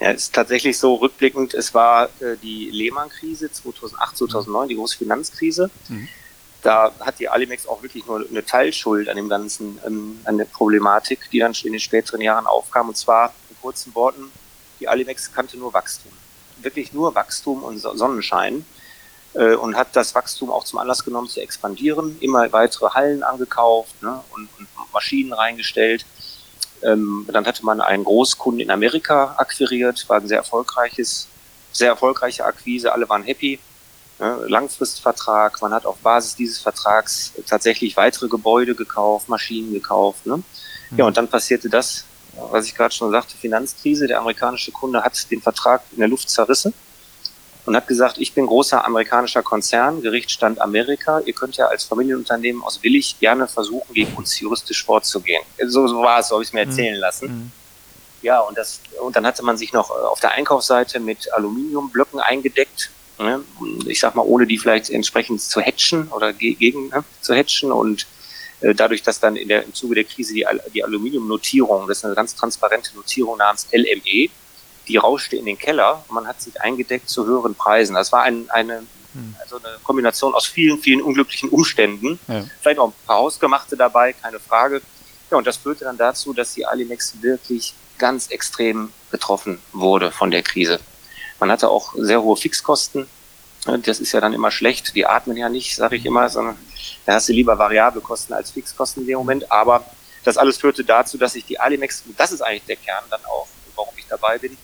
Ja, 0.00 0.12
es 0.12 0.24
ist 0.24 0.34
tatsächlich 0.34 0.78
so 0.78 0.94
rückblickend, 0.94 1.54
es 1.54 1.74
war 1.74 2.06
äh, 2.20 2.36
die 2.42 2.70
Lehman-Krise 2.70 3.50
2008, 3.50 4.16
2009, 4.16 4.68
die 4.68 4.76
große 4.76 4.96
Finanzkrise. 4.96 5.70
Mhm. 5.88 6.08
Da 6.62 6.92
hat 7.00 7.18
die 7.18 7.28
Alimex 7.28 7.66
auch 7.66 7.82
wirklich 7.82 8.06
nur 8.06 8.26
eine 8.26 8.44
Teilschuld 8.44 9.08
an 9.08 9.16
dem 9.16 9.28
ganzen, 9.28 9.78
ähm, 9.86 10.20
an 10.24 10.38
der 10.38 10.46
Problematik, 10.46 11.28
die 11.30 11.38
dann 11.38 11.52
in 11.64 11.72
den 11.72 11.80
späteren 11.80 12.20
Jahren 12.20 12.46
aufkam. 12.46 12.88
Und 12.88 12.96
zwar 12.96 13.34
in 13.50 13.56
kurzen 13.60 13.94
Worten, 13.94 14.30
die 14.80 14.88
Alimex 14.88 15.32
kannte 15.32 15.58
nur 15.58 15.74
Wachstum. 15.74 16.12
Wirklich 16.62 16.92
nur 16.92 17.14
Wachstum 17.14 17.62
und 17.62 17.78
Sonnenschein. 17.78 18.64
Äh, 19.34 19.54
und 19.56 19.76
hat 19.76 19.88
das 19.94 20.14
Wachstum 20.14 20.50
auch 20.50 20.64
zum 20.64 20.78
Anlass 20.78 21.04
genommen 21.04 21.28
zu 21.28 21.40
expandieren, 21.40 22.16
immer 22.20 22.50
weitere 22.52 22.88
Hallen 22.90 23.22
angekauft 23.22 24.02
ne, 24.02 24.22
und, 24.30 24.48
und 24.58 24.68
Maschinen 24.92 25.32
reingestellt 25.32 26.06
ähm, 26.84 27.26
dann 27.32 27.46
hatte 27.46 27.64
man 27.64 27.80
einen 27.80 28.04
Großkunden 28.04 28.60
in 28.60 28.70
Amerika 28.70 29.34
akquiriert, 29.38 30.08
war 30.08 30.20
ein 30.20 30.28
sehr 30.28 30.38
erfolgreiches, 30.38 31.28
sehr 31.72 31.88
erfolgreiche 31.88 32.44
Akquise, 32.44 32.92
alle 32.92 33.08
waren 33.08 33.22
happy. 33.22 33.58
Ne? 34.18 34.44
Langfristvertrag, 34.46 35.60
man 35.62 35.72
hat 35.72 35.86
auf 35.86 35.96
Basis 35.98 36.36
dieses 36.36 36.58
Vertrags 36.58 37.32
tatsächlich 37.48 37.96
weitere 37.96 38.28
Gebäude 38.28 38.74
gekauft, 38.74 39.28
Maschinen 39.28 39.72
gekauft. 39.72 40.26
Ne? 40.26 40.42
Ja, 40.96 41.06
und 41.06 41.16
dann 41.16 41.28
passierte 41.28 41.68
das, 41.68 42.04
was 42.50 42.66
ich 42.66 42.74
gerade 42.74 42.94
schon 42.94 43.10
sagte, 43.10 43.36
Finanzkrise. 43.36 44.06
Der 44.06 44.18
amerikanische 44.18 44.70
Kunde 44.70 45.02
hat 45.02 45.30
den 45.30 45.40
Vertrag 45.40 45.82
in 45.92 45.98
der 45.98 46.08
Luft 46.08 46.30
zerrissen 46.30 46.74
und 47.66 47.76
hat 47.76 47.86
gesagt, 47.88 48.18
ich 48.18 48.34
bin 48.34 48.46
großer 48.46 48.84
amerikanischer 48.84 49.42
Konzern, 49.42 50.02
Gerichtsstand 50.02 50.60
Amerika, 50.60 51.20
ihr 51.20 51.32
könnt 51.32 51.56
ja 51.56 51.66
als 51.66 51.84
Familienunternehmen 51.84 52.62
aus 52.62 52.82
Willig 52.82 53.18
gerne 53.20 53.48
versuchen, 53.48 53.94
gegen 53.94 54.14
uns 54.14 54.38
juristisch 54.38 54.84
vorzugehen. 54.84 55.42
So, 55.66 55.86
so 55.86 56.02
war 56.02 56.20
es, 56.20 56.28
so 56.28 56.34
habe 56.34 56.42
ich 56.42 56.48
es 56.48 56.52
mir 56.52 56.64
mhm. 56.64 56.70
erzählen 56.70 56.96
lassen. 56.96 57.26
Mhm. 57.26 57.52
Ja, 58.22 58.40
und, 58.40 58.56
das, 58.56 58.80
und 59.00 59.16
dann 59.16 59.26
hatte 59.26 59.42
man 59.42 59.56
sich 59.56 59.72
noch 59.72 59.90
äh, 59.90 59.92
auf 59.92 60.20
der 60.20 60.32
Einkaufsseite 60.32 61.00
mit 61.00 61.32
Aluminiumblöcken 61.32 62.20
eingedeckt, 62.20 62.90
ne? 63.18 63.40
ich 63.86 64.00
sag 64.00 64.14
mal, 64.14 64.22
ohne 64.22 64.46
die 64.46 64.58
vielleicht 64.58 64.90
entsprechend 64.90 65.40
zu 65.40 65.60
hatchen 65.60 66.08
oder 66.08 66.32
gegen 66.32 66.88
ne? 66.88 67.04
zu 67.20 67.34
hatchen 67.34 67.70
und 67.70 68.06
äh, 68.60 68.74
dadurch, 68.74 69.02
dass 69.02 69.20
dann 69.20 69.36
in 69.36 69.48
der, 69.48 69.64
im 69.64 69.74
Zuge 69.74 69.94
der 69.94 70.04
Krise 70.04 70.32
die, 70.32 70.46
die 70.72 70.84
Aluminiumnotierung, 70.84 71.86
das 71.86 71.98
ist 71.98 72.04
eine 72.04 72.14
ganz 72.14 72.34
transparente 72.34 72.94
Notierung 72.94 73.36
namens 73.38 73.68
LME, 73.72 74.30
die 74.88 74.96
rauschte 74.96 75.36
in 75.36 75.46
den 75.46 75.58
Keller 75.58 76.04
und 76.08 76.14
man 76.14 76.26
hat 76.26 76.40
sich 76.40 76.60
eingedeckt 76.60 77.08
zu 77.08 77.26
höheren 77.26 77.54
Preisen. 77.54 77.94
Das 77.94 78.12
war 78.12 78.22
ein, 78.22 78.50
eine, 78.50 78.84
hm. 79.12 79.34
also 79.40 79.56
eine 79.56 79.78
Kombination 79.82 80.34
aus 80.34 80.46
vielen, 80.46 80.78
vielen 80.78 81.02
unglücklichen 81.02 81.48
Umständen. 81.48 82.18
Ja. 82.28 82.44
Vielleicht 82.60 82.78
auch 82.78 82.88
ein 82.88 83.06
paar 83.06 83.18
Hausgemachte 83.18 83.76
dabei, 83.76 84.12
keine 84.12 84.40
Frage. 84.40 84.82
Ja, 85.30 85.38
und 85.38 85.46
das 85.46 85.56
führte 85.56 85.84
dann 85.84 85.96
dazu, 85.96 86.32
dass 86.32 86.54
die 86.54 86.66
Alimex 86.66 87.22
wirklich 87.22 87.74
ganz 87.98 88.28
extrem 88.28 88.90
betroffen 89.10 89.60
wurde 89.72 90.10
von 90.10 90.30
der 90.30 90.42
Krise. 90.42 90.80
Man 91.40 91.50
hatte 91.50 91.68
auch 91.68 91.94
sehr 91.96 92.22
hohe 92.22 92.36
Fixkosten. 92.36 93.06
Das 93.82 94.00
ist 94.00 94.12
ja 94.12 94.20
dann 94.20 94.34
immer 94.34 94.50
schlecht. 94.50 94.94
Die 94.94 95.06
atmen 95.06 95.36
ja 95.36 95.48
nicht, 95.48 95.74
sage 95.74 95.96
ich 95.96 96.04
immer, 96.04 96.28
sondern 96.28 96.58
da 97.06 97.14
hast 97.14 97.28
du 97.28 97.32
lieber 97.32 97.58
variable 97.58 98.00
Kosten 98.00 98.32
als 98.32 98.50
Fixkosten 98.50 99.02
in 99.02 99.08
dem 99.08 99.18
Moment. 99.18 99.50
Aber 99.50 99.84
das 100.24 100.36
alles 100.36 100.58
führte 100.58 100.84
dazu, 100.84 101.18
dass 101.18 101.32
sich 101.32 101.44
die 101.44 101.58
Alimex, 101.58 102.02
und 102.06 102.18
das 102.18 102.32
ist 102.32 102.42
eigentlich 102.42 102.64
der 102.64 102.76
Kern 102.76 103.04
dann 103.10 103.24
auch, 103.24 103.46
warum 103.74 103.94
ich 103.96 104.06
dabei 104.06 104.38
bin, 104.38 104.56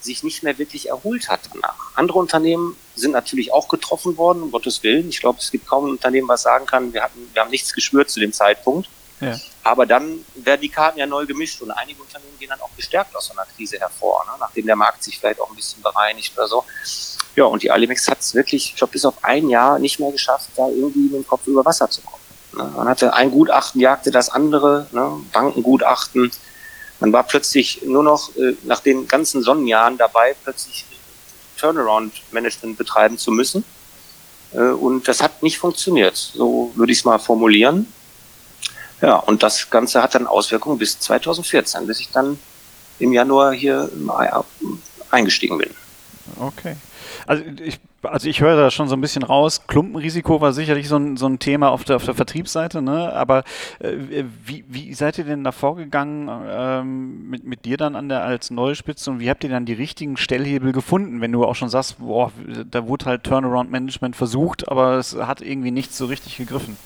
sich 0.00 0.22
nicht 0.22 0.42
mehr 0.42 0.58
wirklich 0.58 0.88
erholt 0.88 1.28
hat 1.28 1.40
danach. 1.52 1.76
Andere 1.94 2.18
Unternehmen 2.18 2.76
sind 2.94 3.12
natürlich 3.12 3.52
auch 3.52 3.68
getroffen 3.68 4.16
worden, 4.16 4.42
um 4.42 4.50
Gottes 4.50 4.82
Willen. 4.82 5.08
Ich 5.08 5.20
glaube, 5.20 5.38
es 5.40 5.50
gibt 5.50 5.66
kaum 5.66 5.86
ein 5.86 5.90
Unternehmen, 5.92 6.28
was 6.28 6.42
sagen 6.42 6.66
kann, 6.66 6.92
wir, 6.92 7.02
hatten, 7.02 7.28
wir 7.32 7.42
haben 7.42 7.50
nichts 7.50 7.72
geschwört 7.72 8.10
zu 8.10 8.20
dem 8.20 8.32
Zeitpunkt. 8.32 8.88
Ja. 9.20 9.36
Aber 9.64 9.84
dann 9.84 10.24
werden 10.36 10.60
die 10.60 10.68
Karten 10.68 10.98
ja 10.98 11.06
neu 11.06 11.26
gemischt 11.26 11.60
und 11.60 11.70
einige 11.72 12.00
Unternehmen 12.00 12.38
gehen 12.38 12.50
dann 12.50 12.60
auch 12.60 12.70
gestärkt 12.76 13.14
aus 13.16 13.26
so 13.26 13.32
einer 13.32 13.46
Krise 13.56 13.78
hervor, 13.78 14.24
ne? 14.26 14.32
nachdem 14.38 14.66
der 14.66 14.76
Markt 14.76 15.02
sich 15.02 15.18
vielleicht 15.18 15.40
auch 15.40 15.50
ein 15.50 15.56
bisschen 15.56 15.82
bereinigt 15.82 16.32
oder 16.36 16.46
so. 16.46 16.64
Ja, 17.34 17.44
und 17.44 17.62
die 17.62 17.70
Alimex 17.70 18.08
hat 18.08 18.20
es 18.20 18.34
wirklich, 18.34 18.70
ich 18.70 18.76
glaube, 18.76 18.92
bis 18.92 19.04
auf 19.04 19.22
ein 19.22 19.48
Jahr 19.48 19.78
nicht 19.78 20.00
mehr 20.00 20.12
geschafft, 20.12 20.50
da 20.56 20.68
irgendwie 20.68 21.00
mit 21.00 21.14
dem 21.14 21.26
Kopf 21.26 21.46
über 21.46 21.64
Wasser 21.64 21.90
zu 21.90 22.00
kommen. 22.02 22.22
Ne? 22.52 22.72
Man 22.76 22.88
hatte 22.88 23.12
ein 23.12 23.30
Gutachten, 23.30 23.80
jagte 23.80 24.10
das 24.10 24.30
andere, 24.30 24.86
ne? 24.92 25.20
Bankengutachten, 25.32 26.30
man 27.00 27.12
war 27.12 27.22
plötzlich 27.22 27.82
nur 27.84 28.02
noch 28.02 28.34
äh, 28.36 28.54
nach 28.64 28.80
den 28.80 29.06
ganzen 29.06 29.42
Sonnenjahren 29.42 29.98
dabei, 29.98 30.34
plötzlich 30.42 30.84
Turnaround-Management 31.58 32.76
betreiben 32.76 33.18
zu 33.18 33.30
müssen. 33.30 33.64
Äh, 34.52 34.58
und 34.58 35.06
das 35.06 35.22
hat 35.22 35.42
nicht 35.42 35.58
funktioniert. 35.58 36.16
So 36.16 36.72
würde 36.74 36.92
ich 36.92 36.98
es 36.98 37.04
mal 37.04 37.18
formulieren. 37.18 37.92
Ja, 39.00 39.16
und 39.16 39.42
das 39.42 39.70
Ganze 39.70 40.02
hat 40.02 40.14
dann 40.14 40.26
Auswirkungen 40.26 40.78
bis 40.78 40.98
2014, 40.98 41.86
bis 41.86 42.00
ich 42.00 42.10
dann 42.10 42.38
im 42.98 43.12
Januar 43.12 43.52
hier 43.52 43.88
eingestiegen 45.10 45.58
bin. 45.58 45.70
Okay. 46.40 46.76
Also 47.26 47.44
ich, 47.62 47.78
also 48.02 48.28
ich 48.28 48.40
höre 48.40 48.56
da 48.56 48.70
schon 48.70 48.88
so 48.88 48.96
ein 48.96 49.00
bisschen 49.00 49.22
raus. 49.22 49.62
Klumpenrisiko 49.66 50.40
war 50.40 50.52
sicherlich 50.52 50.88
so 50.88 50.96
ein, 50.96 51.16
so 51.16 51.26
ein 51.26 51.38
Thema 51.38 51.70
auf 51.70 51.84
der, 51.84 51.96
auf 51.96 52.04
der 52.04 52.14
Vertriebsseite, 52.14 52.80
ne? 52.82 53.12
Aber 53.12 53.44
äh, 53.80 54.24
wie, 54.44 54.64
wie 54.68 54.94
seid 54.94 55.18
ihr 55.18 55.24
denn 55.24 55.44
da 55.44 55.52
vorgegangen 55.52 56.28
ähm, 56.48 57.28
mit, 57.28 57.44
mit 57.44 57.64
dir 57.64 57.76
dann 57.76 57.96
an 57.96 58.08
der 58.08 58.22
als 58.22 58.50
neue 58.50 58.74
Spitze 58.74 59.10
und 59.10 59.20
wie 59.20 59.30
habt 59.30 59.42
ihr 59.44 59.50
dann 59.50 59.66
die 59.66 59.72
richtigen 59.72 60.16
Stellhebel 60.16 60.72
gefunden, 60.72 61.20
wenn 61.20 61.32
du 61.32 61.44
auch 61.44 61.54
schon 61.54 61.68
sagst, 61.68 61.98
boah, 61.98 62.30
da 62.70 62.86
wurde 62.86 63.06
halt 63.06 63.24
Turnaround-Management 63.24 64.14
versucht, 64.14 64.68
aber 64.68 64.98
es 64.98 65.16
hat 65.16 65.40
irgendwie 65.40 65.70
nicht 65.70 65.94
so 65.94 66.06
richtig 66.06 66.36
gegriffen? 66.36 66.76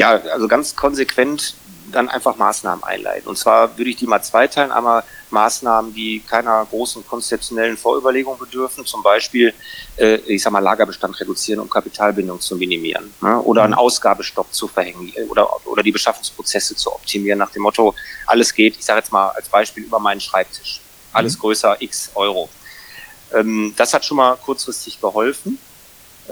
Ja, 0.00 0.20
also 0.32 0.48
ganz 0.48 0.74
konsequent 0.74 1.54
dann 1.90 2.08
einfach 2.08 2.36
Maßnahmen 2.36 2.84
einleiten. 2.84 3.28
Und 3.28 3.36
zwar 3.36 3.76
würde 3.76 3.90
ich 3.90 3.96
die 3.96 4.06
mal 4.06 4.22
zweiteilen. 4.22 4.72
Einmal 4.72 5.02
Maßnahmen, 5.30 5.92
die 5.92 6.20
keiner 6.20 6.66
großen 6.68 7.06
konzeptionellen 7.06 7.76
Vorüberlegung 7.76 8.38
bedürfen, 8.38 8.86
zum 8.86 9.02
Beispiel, 9.02 9.52
äh, 9.96 10.16
ich 10.26 10.42
sag 10.42 10.52
mal, 10.52 10.60
Lagerbestand 10.60 11.18
reduzieren, 11.20 11.60
um 11.60 11.68
Kapitalbindung 11.68 12.40
zu 12.40 12.56
minimieren, 12.56 13.12
ne? 13.20 13.40
oder 13.42 13.62
einen 13.64 13.72
mhm. 13.72 13.78
Ausgabestopp 13.78 14.52
zu 14.52 14.68
verhängen 14.68 15.12
äh, 15.14 15.24
oder, 15.24 15.48
oder 15.66 15.82
die 15.82 15.92
Beschaffungsprozesse 15.92 16.74
zu 16.76 16.92
optimieren, 16.92 17.38
nach 17.38 17.50
dem 17.50 17.62
Motto, 17.62 17.94
alles 18.26 18.52
geht, 18.54 18.76
ich 18.76 18.84
sage 18.84 19.00
jetzt 19.00 19.12
mal 19.12 19.28
als 19.30 19.48
Beispiel, 19.48 19.84
über 19.84 19.98
meinen 19.98 20.20
Schreibtisch. 20.20 20.80
Alles 21.12 21.36
mhm. 21.36 21.40
größer 21.40 21.76
x 21.80 22.10
Euro. 22.14 22.48
Ähm, 23.32 23.74
das 23.76 23.94
hat 23.94 24.04
schon 24.04 24.16
mal 24.16 24.36
kurzfristig 24.36 25.00
geholfen 25.00 25.58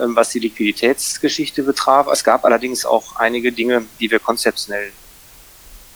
was 0.07 0.29
die 0.29 0.39
Liquiditätsgeschichte 0.39 1.63
betraf. 1.63 2.07
Es 2.07 2.23
gab 2.23 2.45
allerdings 2.45 2.85
auch 2.85 3.15
einige 3.17 3.51
Dinge, 3.51 3.85
die 3.99 4.09
wir 4.11 4.19
konzeptionell 4.19 4.91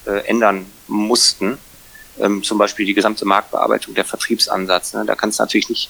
äh, 0.05 0.27
ändern 0.27 0.65
mussten. 0.88 1.57
Ähm, 2.19 2.43
zum 2.43 2.57
Beispiel 2.57 2.86
die 2.86 2.93
gesamte 2.93 3.25
Marktbearbeitung, 3.25 3.95
der 3.95 4.05
Vertriebsansatz. 4.05 4.93
Ne? 4.93 5.03
Da 5.05 5.15
kannst 5.15 5.39
du 5.39 5.43
natürlich 5.43 5.69
nicht 5.69 5.89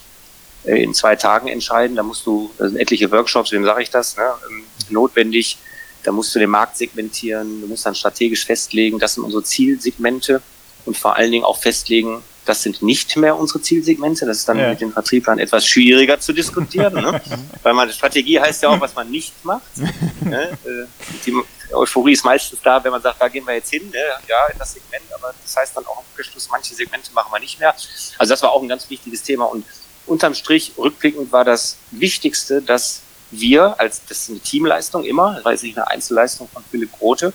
äh, 0.65 0.81
in 0.81 0.93
zwei 0.93 1.15
Tagen 1.15 1.47
entscheiden. 1.47 1.95
Da 1.95 2.03
musst 2.03 2.25
du, 2.25 2.51
sind 2.57 2.77
etliche 2.77 3.11
Workshops, 3.11 3.51
wem 3.51 3.65
sage 3.65 3.83
ich 3.83 3.89
das, 3.89 4.17
ne? 4.17 4.33
ähm, 4.49 4.63
notwendig. 4.89 5.57
Da 6.03 6.11
musst 6.11 6.35
du 6.35 6.39
den 6.39 6.49
Markt 6.49 6.77
segmentieren, 6.77 7.61
du 7.61 7.67
musst 7.67 7.85
dann 7.85 7.95
strategisch 7.95 8.45
festlegen, 8.45 8.99
das 8.99 9.13
sind 9.13 9.23
unsere 9.23 9.43
Zielsegmente 9.43 10.41
und 10.85 10.97
vor 10.97 11.15
allen 11.15 11.31
Dingen 11.31 11.45
auch 11.45 11.57
festlegen, 11.57 12.21
das 12.45 12.61
sind 12.61 12.81
nicht 12.81 13.15
mehr 13.15 13.37
unsere 13.37 13.61
Zielsegmente. 13.61 14.25
Das 14.25 14.39
ist 14.39 14.49
dann 14.49 14.59
ja. 14.59 14.69
mit 14.69 14.81
den 14.81 14.91
Vertrieblern 14.91 15.39
etwas 15.39 15.65
schwieriger 15.65 16.19
zu 16.19 16.33
diskutieren, 16.33 16.93
ne? 16.93 17.21
weil 17.63 17.73
man 17.73 17.91
Strategie 17.91 18.39
heißt 18.39 18.63
ja 18.63 18.69
auch, 18.69 18.79
was 18.81 18.93
man 18.95 19.09
nicht 19.09 19.33
macht. 19.45 19.77
ne? 20.21 20.57
Äh, 20.65 20.85
die 21.25 21.33
Euphorie 21.73 22.13
ist 22.13 22.25
meistens 22.25 22.59
da, 22.61 22.83
wenn 22.83 22.91
man 22.91 23.01
sagt, 23.01 23.21
da 23.21 23.27
gehen 23.27 23.45
wir 23.45 23.55
jetzt 23.55 23.69
hin, 23.69 23.89
ne? 23.89 23.97
ja, 24.27 24.47
in 24.51 24.59
das 24.59 24.73
Segment, 24.73 25.03
aber 25.13 25.33
das 25.41 25.55
heißt 25.55 25.75
dann 25.75 25.85
auch 25.85 25.99
im 25.99 26.05
Umkehrschluss, 26.11 26.49
manche 26.51 26.75
Segmente 26.75 27.11
machen 27.13 27.31
wir 27.31 27.39
nicht 27.39 27.59
mehr. 27.59 27.73
Also 28.17 28.33
das 28.33 28.41
war 28.43 28.51
auch 28.51 28.61
ein 28.61 28.67
ganz 28.67 28.89
wichtiges 28.89 29.23
Thema 29.23 29.45
und 29.45 29.65
unterm 30.05 30.33
Strich, 30.33 30.73
rückblickend 30.77 31.31
war 31.31 31.45
das 31.45 31.77
Wichtigste, 31.91 32.61
dass 32.61 33.01
wir, 33.31 33.79
als 33.79 34.01
das 34.07 34.21
ist 34.21 34.29
eine 34.29 34.39
Teamleistung 34.39 35.03
immer, 35.03 35.35
das 35.35 35.45
war 35.45 35.51
jetzt 35.53 35.63
nicht 35.63 35.77
eine 35.77 35.87
Einzelleistung 35.87 36.47
von 36.49 36.63
Philipp 36.69 36.91
Grote, 36.91 37.33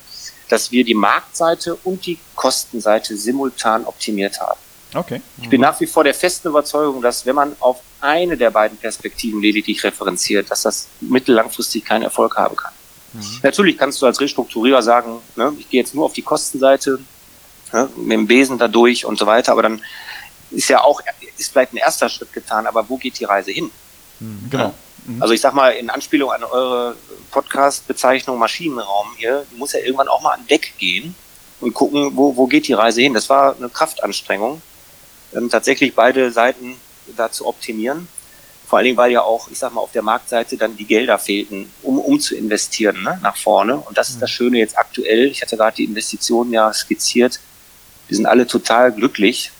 dass 0.48 0.70
wir 0.70 0.84
die 0.84 0.94
Marktseite 0.94 1.74
und 1.74 2.06
die 2.06 2.18
Kostenseite 2.34 3.16
simultan 3.16 3.84
optimiert 3.84 4.40
haben. 4.40 4.58
Okay. 4.94 5.20
Ich 5.42 5.48
bin 5.48 5.60
nach 5.60 5.78
wie 5.80 5.86
vor 5.86 6.04
der 6.04 6.14
festen 6.14 6.48
Überzeugung, 6.48 7.02
dass 7.02 7.26
wenn 7.26 7.34
man 7.34 7.54
auf 7.60 7.80
eine 8.00 8.36
der 8.36 8.50
beiden 8.50 8.78
Perspektiven 8.78 9.40
lediglich 9.40 9.82
referenziert, 9.84 10.50
dass 10.50 10.62
das 10.62 10.88
mittellangfristig 11.00 11.84
keinen 11.84 12.02
Erfolg 12.02 12.36
haben 12.36 12.56
kann. 12.56 12.72
Mhm. 13.12 13.40
Natürlich 13.42 13.76
kannst 13.76 14.00
du 14.00 14.06
als 14.06 14.20
Restrukturierer 14.20 14.82
sagen, 14.82 15.20
ne, 15.36 15.52
ich 15.58 15.68
gehe 15.68 15.80
jetzt 15.80 15.94
nur 15.94 16.04
auf 16.04 16.12
die 16.12 16.22
Kostenseite, 16.22 16.98
ne, 17.72 17.88
mit 17.96 18.12
dem 18.12 18.26
Besen 18.26 18.58
da 18.58 18.68
durch 18.68 19.04
und 19.04 19.18
so 19.18 19.26
weiter, 19.26 19.52
aber 19.52 19.62
dann 19.62 19.82
ist 20.50 20.68
ja 20.68 20.82
auch, 20.82 21.02
ist 21.36 21.52
vielleicht 21.52 21.74
ein 21.74 21.78
erster 21.78 22.08
Schritt 22.08 22.32
getan, 22.32 22.66
aber 22.66 22.88
wo 22.88 22.96
geht 22.96 23.18
die 23.18 23.24
Reise 23.24 23.50
hin? 23.50 23.70
Mhm, 24.20 24.48
genau. 24.50 24.74
Mhm. 25.06 25.22
Also 25.22 25.34
ich 25.34 25.40
sag 25.40 25.52
mal, 25.52 25.70
in 25.70 25.90
Anspielung 25.90 26.30
an 26.30 26.44
eure 26.44 26.96
Podcast-Bezeichnung 27.30 28.38
Maschinenraum 28.38 29.08
hier, 29.16 29.44
muss 29.56 29.72
ja 29.72 29.80
irgendwann 29.80 30.08
auch 30.08 30.22
mal 30.22 30.32
an 30.32 30.46
Deck 30.46 30.72
gehen 30.78 31.14
und 31.60 31.74
gucken, 31.74 32.12
wo, 32.14 32.36
wo 32.36 32.46
geht 32.46 32.68
die 32.68 32.72
Reise 32.72 33.02
hin. 33.02 33.12
Das 33.12 33.28
war 33.28 33.56
eine 33.56 33.68
Kraftanstrengung 33.68 34.62
ähm, 35.34 35.48
tatsächlich 35.48 35.94
beide 35.94 36.30
Seiten 36.30 36.76
da 37.16 37.30
zu 37.30 37.46
optimieren. 37.46 38.08
Vor 38.66 38.78
allen 38.78 38.84
Dingen, 38.84 38.96
weil 38.98 39.12
ja 39.12 39.22
auch, 39.22 39.50
ich 39.50 39.58
sag 39.58 39.72
mal, 39.72 39.80
auf 39.80 39.92
der 39.92 40.02
Marktseite 40.02 40.58
dann 40.58 40.76
die 40.76 40.84
Gelder 40.84 41.18
fehlten, 41.18 41.72
um, 41.82 41.98
um 41.98 42.20
zu 42.20 42.36
investieren 42.36 43.02
ne, 43.02 43.18
nach 43.22 43.36
vorne. 43.36 43.78
Und 43.78 43.96
das 43.96 44.10
ist 44.10 44.20
das 44.20 44.30
Schöne 44.30 44.58
jetzt 44.58 44.76
aktuell. 44.76 45.26
Ich 45.26 45.40
hatte 45.40 45.56
gerade 45.56 45.76
die 45.76 45.84
Investitionen 45.84 46.52
ja 46.52 46.70
skizziert. 46.72 47.40
Wir 48.08 48.16
sind 48.16 48.26
alle 48.26 48.46
total 48.46 48.92
glücklich, 48.92 49.52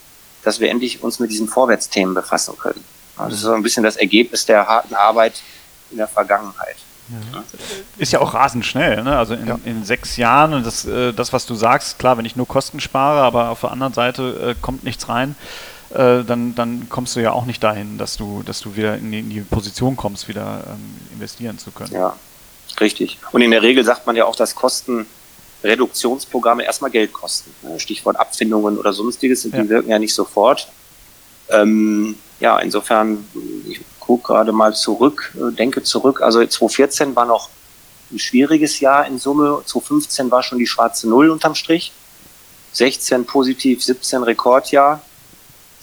dass 0.43 0.61
wir 0.61 0.71
endlich 0.71 1.03
uns 1.03 1.21
mit 1.21 1.31
diesen 1.31 1.49
Vorwärtsthemen 1.49 2.15
befassen 2.15 2.59
können. 2.59 2.85
Das 3.17 3.35
ist 3.35 3.41
so 3.41 3.53
ein 3.53 3.63
bisschen 3.63 3.83
das 3.83 3.97
Ergebnis 3.97 4.47
der 4.47 4.67
harten 4.67 4.95
Arbeit 4.95 5.43
in 5.91 5.97
der 5.97 6.07
Vergangenheit. 6.07 6.77
Ja. 7.33 7.43
Ist 7.97 8.13
ja 8.13 8.21
auch 8.21 8.35
rasend 8.35 8.65
schnell, 8.65 9.03
ne? 9.03 9.19
Also 9.19 9.35
in, 9.35 9.47
ja. 9.47 9.59
in 9.65 9.85
sechs 9.85 10.17
Jahren 10.17 10.55
und 10.55 10.67
das, 10.67 10.85
äh, 10.85 11.13
das, 11.13 11.33
was 11.33 11.47
du 11.47 11.55
sagst, 11.55 11.99
klar, 11.99 12.19
wenn 12.19 12.25
ich 12.25 12.37
nur 12.37 12.47
Kosten 12.47 12.81
spare, 12.81 13.23
aber 13.23 13.51
auf 13.51 13.61
der 13.61 13.71
anderen 13.71 13.95
Seite 13.95 14.51
äh, 14.51 14.55
kommt 14.61 14.85
nichts 14.85 15.09
rein, 15.09 15.35
äh, 15.91 16.23
dann, 16.25 16.55
dann 16.55 16.89
kommst 16.91 17.17
du 17.17 17.21
ja 17.21 17.33
auch 17.33 17.47
nicht 17.47 17.65
dahin, 17.65 17.97
dass 17.97 18.17
du, 18.17 18.43
dass 18.45 18.61
du 18.61 18.77
wieder 18.77 18.97
in 18.97 19.11
die, 19.11 19.21
in 19.21 19.31
die 19.31 19.41
Position 19.41 19.97
kommst, 19.97 20.29
wieder 20.29 20.65
ähm, 20.69 20.97
investieren 21.15 21.59
zu 21.59 21.71
können. 21.71 21.93
Ja, 21.93 22.15
richtig. 22.81 23.19
Und 23.33 23.41
in 23.41 23.51
der 23.51 23.63
Regel 23.63 23.83
sagt 23.85 24.07
man 24.07 24.15
ja 24.15 24.27
auch, 24.27 24.37
dass 24.37 24.55
Kostenreduktionsprogramme 24.55 26.65
erstmal 26.65 26.91
Geld 26.91 27.15
kosten. 27.15 27.55
Ne? 27.63 27.81
Stichwort 27.81 28.21
Abfindungen 28.21 28.77
oder 28.77 28.93
sonstiges, 28.93 29.41
die 29.43 29.51
ja. 29.51 29.67
wirken 29.69 29.89
ja 29.89 29.99
nicht 29.99 30.15
sofort. 30.15 30.69
Ähm, 31.49 32.17
ja, 32.41 32.59
insofern, 32.59 33.25
ich 33.67 33.81
gucke 34.09 34.33
gerade 34.33 34.53
mal 34.53 34.75
zurück, 34.75 35.37
äh, 35.37 35.55
denke 35.55 35.83
zurück. 35.83 36.23
Also 36.23 36.41
2014 36.41 37.15
war 37.15 37.27
noch 37.27 37.51
ein 38.11 38.19
schwieriges 38.19 38.81
Jahr 38.81 39.07
in 39.07 39.19
Summe. 39.19 39.63
2015 39.67 40.31
war 40.31 40.43
schon 40.43 40.59
die 40.59 40.67
schwarze 40.67 41.09
Null 41.09 41.29
unterm 41.29 41.55
Strich. 41.55 41.93
16 42.73 43.27
positiv, 43.27 43.85
17 43.85 44.23
Rekordjahr. 44.23 45.03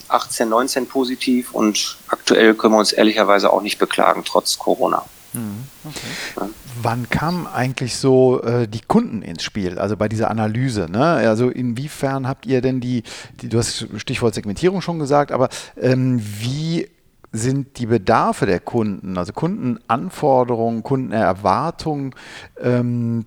18, 0.08 0.50
19 0.50 0.88
positiv 0.88 1.52
und 1.52 1.98
aktuell 2.08 2.54
können 2.54 2.74
wir 2.74 2.80
uns 2.80 2.92
ehrlicherweise 2.92 3.52
auch 3.52 3.62
nicht 3.62 3.80
beklagen, 3.80 4.24
trotz 4.24 4.60
Corona. 4.60 5.04
Mhm, 5.34 5.66
okay. 5.84 6.52
Wann 6.82 7.10
kamen 7.10 7.48
eigentlich 7.48 7.96
so 7.96 8.42
äh, 8.44 8.68
die 8.68 8.82
Kunden 8.82 9.24
ins 9.24 9.44
Spiel, 9.44 9.80
also 9.80 9.98
bei 9.98 10.08
dieser 10.08 10.30
Analyse? 10.30 10.88
Ne? 10.92 11.04
Also 11.04 11.50
inwiefern 11.50 12.28
habt 12.28 12.46
ihr 12.46 12.62
denn 12.62 12.82
die, 12.82 13.02
die, 13.42 13.50
du 13.50 13.58
hast 13.58 13.88
Stichwort 13.98 14.36
Segmentierung 14.36 14.82
schon 14.82 15.00
gesagt, 15.00 15.32
aber 15.32 15.50
ähm, 15.82 16.22
wie 16.22 16.88
sind 17.36 17.78
die 17.80 17.86
Bedarfe 17.86 18.46
der 18.46 18.60
Kunden, 18.60 19.18
also 19.18 19.34
Kundenanforderungen, 19.34 20.84
Kundenerwartungen 20.84 22.16
ähm, 22.62 23.26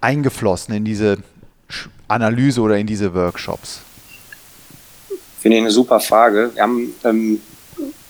eingeflossen 0.00 0.74
in 0.74 0.84
diese 0.84 1.18
Analyse 2.08 2.60
oder 2.60 2.76
in 2.78 2.86
diese 2.86 3.14
Workshops? 3.14 3.80
Finde 5.40 5.58
ich 5.58 5.62
eine 5.62 5.70
super 5.70 6.00
Frage. 6.00 6.50
Wir 6.54 6.62
haben 6.62 6.94
ähm, 7.04 7.40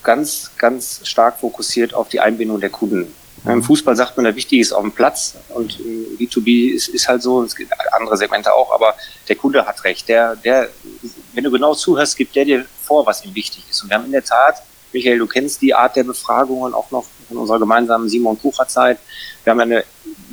ganz, 0.02 0.50
ganz 0.56 1.00
stark 1.04 1.38
fokussiert 1.38 1.92
auf 1.92 2.08
die 2.08 2.20
Einbindung 2.20 2.60
der 2.60 2.70
Kunden. 2.70 3.12
Mhm. 3.44 3.50
Im 3.50 3.62
Fußball 3.62 3.96
sagt 3.96 4.16
man, 4.16 4.24
der 4.24 4.36
wichtig 4.36 4.60
ist 4.60 4.72
auf 4.72 4.82
dem 4.82 4.92
Platz 4.92 5.34
und 5.50 5.78
B2B 6.18 6.74
ist, 6.74 6.88
ist 6.88 7.08
halt 7.08 7.22
so, 7.22 7.42
es 7.42 7.54
gibt 7.54 7.72
andere 7.92 8.16
Segmente 8.16 8.52
auch, 8.52 8.72
aber 8.72 8.94
der 9.28 9.36
Kunde 9.36 9.66
hat 9.66 9.84
recht. 9.84 10.08
Der, 10.08 10.36
der, 10.36 10.68
wenn 11.34 11.44
du 11.44 11.50
genau 11.50 11.74
zuhörst, 11.74 12.16
gibt 12.16 12.34
der 12.36 12.44
dir 12.44 12.64
vor, 12.82 13.04
was 13.06 13.24
ihm 13.24 13.34
wichtig 13.34 13.64
ist. 13.68 13.82
Und 13.82 13.90
wir 13.90 13.96
haben 13.96 14.06
in 14.06 14.12
der 14.12 14.24
Tat 14.24 14.62
Michael, 14.92 15.18
du 15.18 15.26
kennst 15.26 15.62
die 15.62 15.74
Art 15.74 15.96
der 15.96 16.04
Befragungen 16.04 16.74
auch 16.74 16.90
noch 16.90 17.06
in 17.30 17.36
unserer 17.36 17.58
gemeinsamen 17.58 18.08
Simon 18.08 18.40
Kucher 18.40 18.68
Zeit. 18.68 18.98
Wir 19.44 19.50
haben 19.50 19.60
eine 19.60 19.84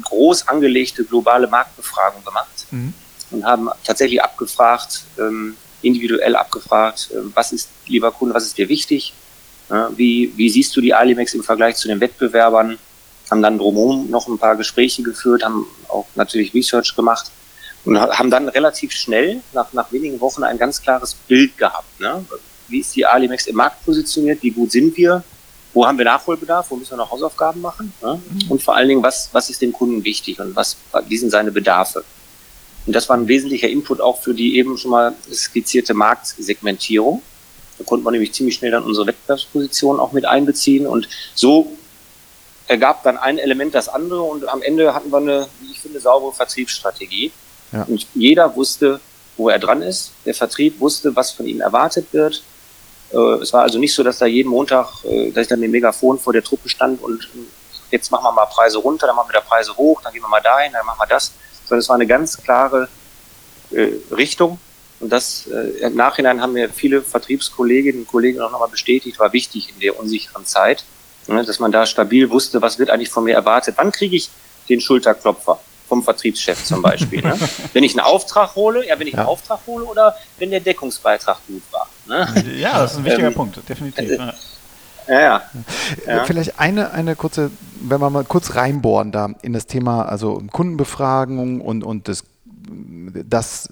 groß 0.04 0.48
angelegte 0.48 1.04
globale 1.04 1.48
Marktbefragung 1.48 2.24
gemacht 2.24 2.68
mhm. 2.72 2.94
und 3.32 3.46
haben 3.46 3.70
tatsächlich 3.84 4.22
abgefragt, 4.22 5.04
ähm, 5.18 5.56
individuell 5.82 6.36
abgefragt, 6.36 7.10
äh, 7.12 7.18
was 7.34 7.52
ist, 7.52 7.70
lieber 7.88 8.12
Kunde, 8.12 8.34
was 8.36 8.46
ist 8.46 8.58
dir 8.58 8.70
wichtig? 8.70 9.14
wie, 9.96 10.32
wie 10.36 10.50
siehst 10.50 10.76
du 10.76 10.82
die 10.82 10.94
Alimex 10.94 11.34
im 11.34 11.44
Vergleich 11.44 11.78
zu 11.78 11.88
den 11.88 12.00
Wettbewerbern? 12.00 12.78
Haben 13.32 13.42
dann 13.42 13.58
drumherum 13.58 14.10
noch 14.10 14.28
ein 14.28 14.38
paar 14.38 14.56
Gespräche 14.56 15.02
geführt, 15.02 15.44
haben 15.44 15.66
auch 15.88 16.06
natürlich 16.16 16.54
Research 16.54 16.96
gemacht 16.96 17.32
und 17.86 18.00
haben 18.00 18.30
dann 18.30 18.50
relativ 18.50 18.92
schnell, 18.92 19.42
nach, 19.54 19.74
nach 19.74 19.92
wenigen 19.92 20.20
Wochen, 20.22 20.44
ein 20.44 20.58
ganz 20.58 20.82
klares 20.82 21.16
Bild 21.16 21.58
gehabt. 21.58 22.00
Ne? 22.00 22.24
Wie 22.68 22.80
ist 22.80 22.96
die 22.96 23.06
Alimex 23.06 23.48
im 23.48 23.56
Markt 23.56 23.86
positioniert, 23.86 24.42
wie 24.42 24.52
gut 24.52 24.72
sind 24.72 24.96
wir, 24.98 25.24
wo 25.74 25.86
haben 25.86 25.98
wir 25.98 26.06
Nachholbedarf, 26.06 26.70
wo 26.70 26.76
müssen 26.76 26.92
wir 26.92 26.98
noch 26.98 27.12
Hausaufgaben 27.12 27.62
machen? 27.62 27.94
Mhm. 28.02 28.52
und 28.52 28.62
vor 28.62 28.76
allen 28.76 28.88
Dingen, 28.88 29.04
was, 29.04 29.30
was 29.32 29.50
ist 29.50 29.62
dem 29.62 29.74
Kunden 29.74 30.04
wichtig 30.04 30.40
und 30.40 30.56
was, 30.56 30.78
wie 31.08 31.18
sind 31.18 31.32
seine 31.32 31.52
Bedarfe. 31.52 32.04
Und 32.86 32.94
das 32.94 33.08
war 33.08 33.18
ein 33.18 33.28
wesentlicher 33.28 33.70
Input 33.70 34.02
auch 34.02 34.22
für 34.22 34.34
die 34.34 34.58
eben 34.58 34.78
schon 34.78 34.92
mal 34.92 35.16
skizzierte 35.32 35.94
Marktsegmentierung. 35.94 37.22
Da 37.78 37.86
konnte 37.86 38.04
man 38.04 38.12
nämlich 38.12 38.34
ziemlich 38.34 38.56
schnell 38.56 38.72
dann 38.72 38.84
unsere 38.84 39.08
Wettbewerbsposition 39.08 40.00
auch 40.00 40.12
mit 40.12 40.26
einbeziehen 40.26 40.86
und 40.86 41.08
so 41.34 41.78
ergab 42.68 43.04
dann 43.04 43.18
ein 43.18 43.38
Element 43.38 43.76
das 43.76 43.90
andere 43.90 44.22
und 44.22 44.48
am 44.48 44.62
Ende 44.62 44.94
hatten 44.94 45.12
wir 45.12 45.18
eine, 45.18 45.48
wie 45.62 45.72
ich 45.72 45.80
finde, 45.80 46.00
saubere 46.00 46.34
Vertriebsstrategie. 46.34 47.32
Ja. 47.72 47.84
Und 47.84 48.08
jeder 48.14 48.56
wusste, 48.56 49.00
wo 49.38 49.50
er 49.50 49.60
dran 49.60 49.82
ist. 49.82 50.12
Der 50.26 50.34
Vertrieb 50.34 50.80
wusste, 50.80 51.16
was 51.16 51.32
von 51.32 51.46
ihm 51.48 51.62
erwartet 51.62 52.08
wird. 52.12 52.44
Äh, 53.14 53.42
es 53.42 53.54
war 53.54 53.64
also 53.64 53.80
nicht 53.80 53.94
so, 53.94 54.04
dass 54.04 54.18
da 54.18 54.26
jeden 54.26 54.50
Montag, 54.50 54.88
äh, 55.06 55.32
dass 55.32 55.44
ich 55.44 55.48
dann 55.48 55.60
mit 55.60 55.68
dem 55.68 55.72
Megafon 55.72 56.20
vor 56.20 56.34
der 56.34 56.44
Truppe 56.44 56.70
stand 56.70 57.02
und 57.02 57.24
äh, 57.24 57.40
jetzt 57.92 58.12
machen 58.12 58.24
wir 58.24 58.32
mal 58.32 58.46
Preise 58.46 58.80
runter, 58.80 59.08
dann 59.08 59.16
machen 59.16 59.30
wir 59.30 59.40
da 59.40 59.42
Preise 59.42 59.76
hoch, 59.78 60.02
dann 60.02 60.14
gehen 60.14 60.24
wir 60.24 60.30
mal 60.30 60.42
dahin, 60.42 60.72
dann 60.74 60.86
machen 60.86 61.00
wir 61.00 61.08
das. 61.08 61.32
Sondern 61.66 61.80
es 61.80 61.90
war 61.90 61.96
eine 61.96 62.08
ganz 62.08 62.38
klare 62.38 62.90
Richtung. 64.12 64.60
Und 65.00 65.10
das 65.10 65.48
im 65.48 65.96
Nachhinein 65.96 66.42
haben 66.42 66.54
mir 66.54 66.70
viele 66.70 67.02
Vertriebskolleginnen 67.02 68.02
und 68.02 68.08
Kollegen 68.08 68.42
auch 68.42 68.52
nochmal 68.52 68.68
bestätigt, 68.68 69.18
war 69.20 69.34
wichtig 69.34 69.70
in 69.70 69.80
der 69.80 69.98
unsicheren 69.98 70.46
Zeit, 70.46 70.84
ne, 71.28 71.44
dass 71.44 71.60
man 71.60 71.72
da 71.72 71.86
stabil 71.86 72.30
wusste, 72.30 72.62
was 72.62 72.78
wird 72.78 72.90
eigentlich 72.90 73.10
von 73.10 73.24
mir 73.24 73.34
erwartet. 73.34 73.76
Wann 73.78 73.92
kriege 73.92 74.16
ich 74.16 74.30
den 74.70 74.82
Schulterklopfer? 74.82 75.60
vom 75.88 76.04
Vertriebschef 76.04 76.64
zum 76.64 76.82
Beispiel. 76.82 77.22
Ne? 77.22 77.38
Wenn 77.74 77.84
ich 77.84 77.92
einen 77.92 78.00
Auftrag 78.00 78.56
hole, 78.56 78.88
ja, 78.88 78.98
wenn 78.98 79.06
ich 79.06 79.14
ja. 79.14 79.20
einen 79.20 79.28
Auftrag 79.28 79.60
hole 79.68 79.86
oder 79.86 80.16
wenn 80.40 80.50
der 80.50 80.60
Deckungsbeitrag 80.60 81.38
gut 81.48 81.62
war. 81.72 81.88
Ne? 82.08 82.28
Ja, 82.58 82.80
das 82.80 82.94
ist 82.94 82.98
ein 83.00 83.06
wichtiger 83.06 83.28
ähm, 83.28 83.34
Punkt, 83.34 83.58
definitiv. 83.68 84.12
Äh, 84.12 84.34
ja, 85.08 85.22
ja. 85.22 85.42
ja. 86.08 86.24
Vielleicht 86.26 86.60
eine, 86.60 86.92
eine 86.92 87.16
kurze, 87.16 87.52
wenn 87.82 88.00
wir 88.00 88.10
mal 88.10 88.24
kurz 88.24 88.56
reinbohren 88.56 89.12
da 89.12 89.30
in 89.42 89.54
das 89.54 89.66
Thema, 89.66 90.04
also 90.04 90.42
Kundenbefragung 90.52 91.62
und, 91.62 91.84
und 91.84 92.08
das, 92.08 92.24
das 93.26 93.70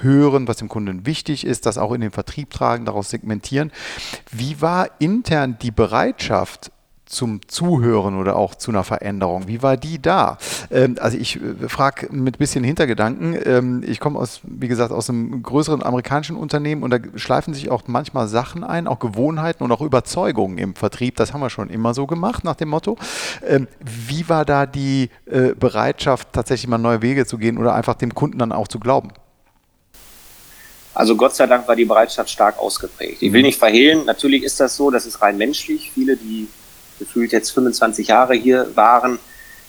hören, 0.00 0.48
was 0.48 0.58
dem 0.58 0.68
Kunden 0.68 1.06
wichtig 1.06 1.46
ist, 1.46 1.66
das 1.66 1.78
auch 1.78 1.92
in 1.92 2.00
den 2.00 2.10
Vertrieb 2.10 2.50
tragen, 2.50 2.84
daraus 2.84 3.10
segmentieren. 3.10 3.72
Wie 4.30 4.60
war 4.60 4.88
intern 4.98 5.56
die 5.60 5.70
Bereitschaft 5.70 6.70
zum 7.14 7.40
Zuhören 7.48 8.18
oder 8.18 8.36
auch 8.36 8.54
zu 8.54 8.70
einer 8.70 8.84
Veränderung? 8.84 9.48
Wie 9.48 9.62
war 9.62 9.76
die 9.76 10.00
da? 10.00 10.38
Ähm, 10.70 10.96
also 11.00 11.16
ich 11.16 11.36
äh, 11.36 11.68
frage 11.68 12.08
mit 12.10 12.36
ein 12.36 12.38
bisschen 12.38 12.64
Hintergedanken. 12.64 13.38
Ähm, 13.44 13.84
ich 13.86 14.00
komme 14.00 14.18
aus, 14.18 14.40
wie 14.42 14.68
gesagt, 14.68 14.92
aus 14.92 15.08
einem 15.08 15.42
größeren 15.42 15.82
amerikanischen 15.82 16.36
Unternehmen 16.36 16.82
und 16.82 16.90
da 16.90 16.98
schleifen 17.16 17.54
sich 17.54 17.70
auch 17.70 17.82
manchmal 17.86 18.28
Sachen 18.28 18.64
ein, 18.64 18.86
auch 18.86 18.98
Gewohnheiten 18.98 19.64
und 19.64 19.72
auch 19.72 19.80
Überzeugungen 19.80 20.58
im 20.58 20.74
Vertrieb. 20.74 21.16
Das 21.16 21.32
haben 21.32 21.40
wir 21.40 21.50
schon 21.50 21.70
immer 21.70 21.94
so 21.94 22.06
gemacht 22.06 22.44
nach 22.44 22.56
dem 22.56 22.68
Motto. 22.68 22.98
Ähm, 23.46 23.68
wie 23.80 24.28
war 24.28 24.44
da 24.44 24.66
die 24.66 25.10
äh, 25.26 25.54
Bereitschaft, 25.54 26.28
tatsächlich 26.32 26.68
mal 26.68 26.78
neue 26.78 27.02
Wege 27.02 27.26
zu 27.26 27.38
gehen 27.38 27.58
oder 27.58 27.74
einfach 27.74 27.94
dem 27.94 28.14
Kunden 28.14 28.38
dann 28.38 28.52
auch 28.52 28.68
zu 28.68 28.80
glauben? 28.80 29.10
Also 30.94 31.16
Gott 31.16 31.34
sei 31.34 31.46
Dank 31.46 31.66
war 31.66 31.74
die 31.74 31.84
Bereitschaft 31.84 32.30
stark 32.30 32.58
ausgeprägt. 32.58 33.20
Ich 33.20 33.32
will 33.32 33.40
mhm. 33.40 33.46
nicht 33.46 33.58
verhehlen, 33.58 34.04
natürlich 34.06 34.44
ist 34.44 34.60
das 34.60 34.76
so, 34.76 34.90
das 34.90 35.06
ist 35.06 35.20
rein 35.20 35.36
menschlich. 35.36 35.90
Viele, 35.92 36.16
die 36.16 36.48
gefühlt 36.98 37.32
jetzt 37.32 37.50
25 37.50 38.08
Jahre 38.08 38.34
hier 38.34 38.74
waren. 38.74 39.18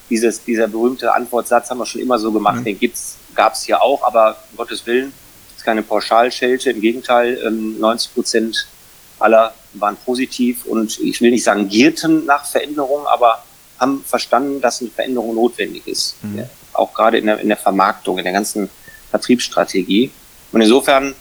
Dieses, 0.10 0.44
dieser 0.44 0.68
berühmte 0.68 1.14
Antwortsatz 1.14 1.70
haben 1.70 1.80
wir 1.80 1.86
schon 1.86 2.02
immer 2.02 2.20
so 2.20 2.32
gemacht, 2.32 2.60
mhm. 2.60 2.66
den 2.66 2.80
gibt's, 2.80 3.18
gab's 3.34 3.64
hier 3.64 3.82
auch, 3.82 4.04
aber 4.04 4.38
um 4.52 4.58
Gottes 4.58 4.86
Willen, 4.86 5.12
ist 5.56 5.66
keine 5.66 5.82
Pauschalschelte, 5.82 6.72
im 6.72 6.82
Gegenteil, 6.82 7.40
90 7.50 8.10
ähm, 8.10 8.14
Prozent 8.14 8.68
aller 9.20 9.54
waren 9.74 9.98
positiv 9.98 10.66
und 10.66 11.00
ich 11.00 11.22
will 11.22 11.32
nicht 11.32 11.44
sagen 11.44 11.68
gierten 11.68 12.26
nach 12.26 12.46
Veränderungen, 12.46 13.06
aber 13.08 13.44
haben 13.80 14.04
verstanden, 14.06 14.62
dass 14.62 14.82
eine 14.82 14.90
Veränderung 14.90 15.36
notwendig 15.36 15.88
ist. 15.88 16.16
Mhm. 16.24 16.40
Ja, 16.40 16.50
auch 16.74 16.94
gerade 16.94 17.18
in 17.18 17.26
der, 17.26 17.40
in 17.40 17.48
der 17.48 17.58
Vermarktung, 17.58 18.18
in 18.18 18.24
der 18.24 18.34
ganzen 18.34 18.70
Vertriebsstrategie. 19.10 20.12
Und 20.52 20.62
insofern, 20.62 21.14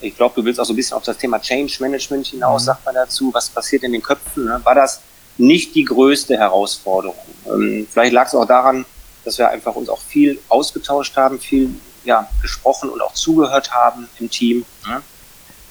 ich 0.00 0.16
glaube, 0.16 0.34
du 0.36 0.44
willst 0.44 0.58
auch 0.58 0.64
so 0.64 0.72
ein 0.72 0.76
bisschen 0.76 0.96
auf 0.96 1.04
das 1.04 1.18
Thema 1.18 1.40
Change 1.40 1.76
Management 1.80 2.26
hinaus, 2.28 2.62
mhm. 2.62 2.66
sagt 2.66 2.84
man 2.86 2.94
dazu. 2.94 3.30
Was 3.32 3.50
passiert 3.50 3.82
in 3.82 3.92
den 3.92 4.02
Köpfen? 4.02 4.46
Ne? 4.46 4.60
War 4.64 4.74
das 4.74 5.00
nicht 5.38 5.74
die 5.74 5.84
größte 5.84 6.36
Herausforderung. 6.36 7.16
Ähm, 7.46 7.86
vielleicht 7.90 8.12
lag 8.12 8.26
es 8.26 8.34
auch 8.34 8.46
daran, 8.46 8.84
dass 9.24 9.38
wir 9.38 9.48
einfach 9.48 9.74
uns 9.74 9.88
auch 9.88 10.00
viel 10.00 10.38
ausgetauscht 10.48 11.16
haben, 11.16 11.38
viel 11.38 11.74
ja, 12.04 12.28
gesprochen 12.40 12.90
und 12.90 13.00
auch 13.00 13.14
zugehört 13.14 13.72
haben 13.72 14.08
im 14.18 14.28
Team, 14.30 14.64
ne? 14.86 15.02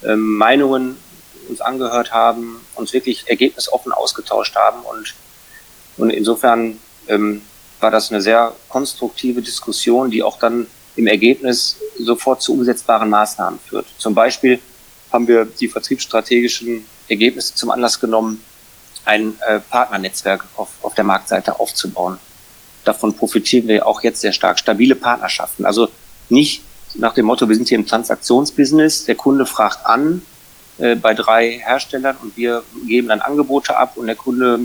ähm, 0.03 0.37
Meinungen 0.37 0.97
uns 1.49 1.59
angehört 1.59 2.13
haben, 2.13 2.65
uns 2.75 2.93
wirklich 2.93 3.27
ergebnisoffen 3.27 3.91
ausgetauscht 3.91 4.55
haben 4.55 4.81
und, 4.83 5.13
und 5.97 6.09
insofern 6.09 6.79
ähm, 7.07 7.41
war 7.81 7.91
das 7.91 8.11
eine 8.11 8.21
sehr 8.21 8.53
konstruktive 8.69 9.41
Diskussion, 9.41 10.11
die 10.11 10.23
auch 10.23 10.39
dann 10.39 10.67
im 10.95 11.07
Ergebnis 11.07 11.77
sofort 11.99 12.41
zu 12.41 12.53
umsetzbaren 12.53 13.09
Maßnahmen 13.09 13.59
führt. 13.59 13.87
Zum 13.97 14.13
Beispiel 14.13 14.59
haben 15.11 15.27
wir 15.27 15.45
die 15.45 15.67
vertriebsstrategischen 15.67 16.85
Ergebnisse 17.07 17.55
zum 17.55 17.71
Anlass 17.71 17.99
genommen, 17.99 18.43
ein 19.05 19.35
äh, 19.47 19.59
Partnernetzwerk 19.59 20.45
auf, 20.55 20.69
auf 20.81 20.93
der 20.95 21.03
Marktseite 21.03 21.59
aufzubauen. 21.59 22.17
Davon 22.83 23.15
profitieren 23.15 23.67
wir 23.67 23.85
auch 23.85 24.01
jetzt 24.03 24.21
sehr 24.21 24.33
stark. 24.33 24.59
Stabile 24.59 24.95
Partnerschaften. 24.95 25.65
Also 25.65 25.89
nicht 26.29 26.63
nach 26.95 27.13
dem 27.13 27.25
Motto, 27.25 27.47
wir 27.47 27.55
sind 27.55 27.69
hier 27.69 27.77
im 27.77 27.85
Transaktionsbusiness, 27.85 29.05
der 29.05 29.15
Kunde 29.15 29.45
fragt 29.45 29.85
an 29.85 30.21
äh, 30.77 30.95
bei 30.95 31.13
drei 31.13 31.59
Herstellern 31.63 32.17
und 32.21 32.35
wir 32.35 32.63
geben 32.87 33.09
dann 33.09 33.21
Angebote 33.21 33.77
ab 33.77 33.97
und 33.97 34.07
der 34.07 34.15
Kunde 34.15 34.59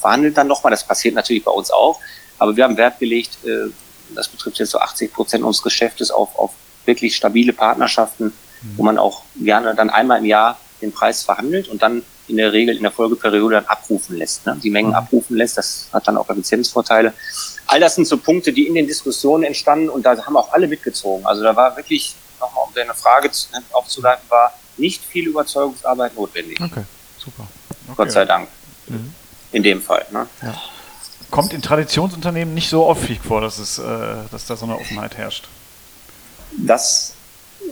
verhandelt 0.00 0.36
dann 0.36 0.46
nochmal. 0.46 0.70
Das 0.70 0.86
passiert 0.86 1.14
natürlich 1.14 1.44
bei 1.44 1.50
uns 1.50 1.70
auch. 1.70 2.00
Aber 2.38 2.56
wir 2.56 2.64
haben 2.64 2.76
Wert 2.76 2.98
gelegt, 2.98 3.38
äh, 3.44 3.70
das 4.14 4.28
betrifft 4.28 4.58
jetzt 4.58 4.70
so 4.70 4.78
80 4.78 5.12
Prozent 5.12 5.44
unseres 5.44 5.62
Geschäftes 5.62 6.10
auf, 6.10 6.38
auf 6.38 6.52
wirklich 6.84 7.16
stabile 7.16 7.52
Partnerschaften, 7.52 8.26
mhm. 8.26 8.72
wo 8.76 8.82
man 8.82 8.98
auch 8.98 9.22
gerne 9.36 9.74
dann 9.74 9.90
einmal 9.90 10.18
im 10.18 10.24
Jahr 10.24 10.58
den 10.80 10.92
Preis 10.92 11.22
verhandelt 11.22 11.68
und 11.68 11.82
dann 11.82 12.02
in 12.28 12.36
der 12.36 12.52
Regel 12.52 12.76
in 12.76 12.82
der 12.82 12.92
Folgeperiode 12.92 13.56
dann 13.56 13.66
abrufen 13.66 14.16
lässt, 14.16 14.46
ne? 14.46 14.58
die 14.62 14.70
Mengen 14.70 14.90
mhm. 14.90 14.96
abrufen 14.96 15.36
lässt. 15.36 15.58
Das 15.58 15.88
hat 15.92 16.06
dann 16.06 16.16
auch 16.16 16.28
Effizienzvorteile. 16.28 17.14
All 17.66 17.80
das 17.80 17.94
sind 17.94 18.06
so 18.06 18.16
Punkte, 18.16 18.52
die 18.52 18.66
in 18.66 18.74
den 18.74 18.86
Diskussionen 18.86 19.44
entstanden 19.44 19.88
und 19.88 20.04
da 20.04 20.16
haben 20.24 20.36
auch 20.36 20.52
alle 20.52 20.68
mitgezogen. 20.68 21.24
Also 21.26 21.42
da 21.42 21.54
war 21.54 21.76
wirklich, 21.76 22.14
nochmal 22.40 22.64
um 22.66 22.74
deine 22.74 22.94
Frage 22.94 23.30
aufzuleiten, 23.72 24.24
war 24.28 24.52
nicht 24.76 25.04
viel 25.04 25.28
Überzeugungsarbeit 25.28 26.14
notwendig. 26.14 26.60
Okay, 26.60 26.84
super. 27.18 27.46
Okay. 27.86 27.94
Gott 27.96 28.12
sei 28.12 28.24
Dank. 28.24 28.48
Mhm. 28.88 29.12
in 29.52 29.62
dem 29.62 29.82
Fall. 29.82 30.06
Ne? 30.10 30.26
Ja. 30.42 30.54
Kommt 31.30 31.52
in 31.52 31.60
Traditionsunternehmen 31.60 32.54
nicht 32.54 32.68
so 32.68 32.86
häufig 32.86 33.20
vor, 33.20 33.40
dass, 33.40 33.58
es, 33.58 33.78
äh, 33.78 33.82
dass 34.30 34.46
da 34.46 34.56
so 34.56 34.64
eine 34.64 34.76
Offenheit 34.76 35.16
herrscht. 35.16 35.44
Das 36.56 37.14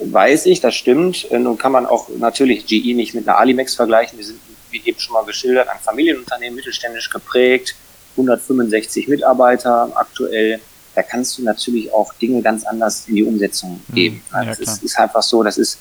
weiß 0.04 0.46
ich, 0.46 0.60
das 0.60 0.74
stimmt. 0.74 1.30
Äh, 1.30 1.38
nun 1.38 1.56
kann 1.56 1.72
man 1.72 1.86
auch 1.86 2.08
natürlich 2.18 2.66
GE 2.66 2.94
nicht 2.94 3.14
mit 3.14 3.26
einer 3.26 3.38
Alimex 3.38 3.74
vergleichen. 3.74 4.18
Wir 4.18 4.26
sind, 4.26 4.40
wie 4.84 4.88
eben 4.88 4.98
schon 4.98 5.14
mal 5.14 5.24
geschildert, 5.24 5.68
ein 5.68 5.78
Familienunternehmen, 5.80 6.56
mittelständisch 6.56 7.10
geprägt, 7.10 7.74
165 8.12 9.08
Mitarbeiter 9.08 9.90
aktuell. 9.94 10.60
Da 10.94 11.02
kannst 11.02 11.38
du 11.38 11.42
natürlich 11.42 11.92
auch 11.92 12.12
Dinge 12.14 12.40
ganz 12.42 12.64
anders 12.64 13.06
in 13.06 13.16
die 13.16 13.24
Umsetzung 13.24 13.80
hm. 13.88 13.94
geben. 13.94 14.22
Ja, 14.32 14.38
also 14.38 14.62
es 14.62 14.78
ist 14.78 14.98
einfach 14.98 15.22
so, 15.22 15.42
das 15.42 15.58
ist, 15.58 15.78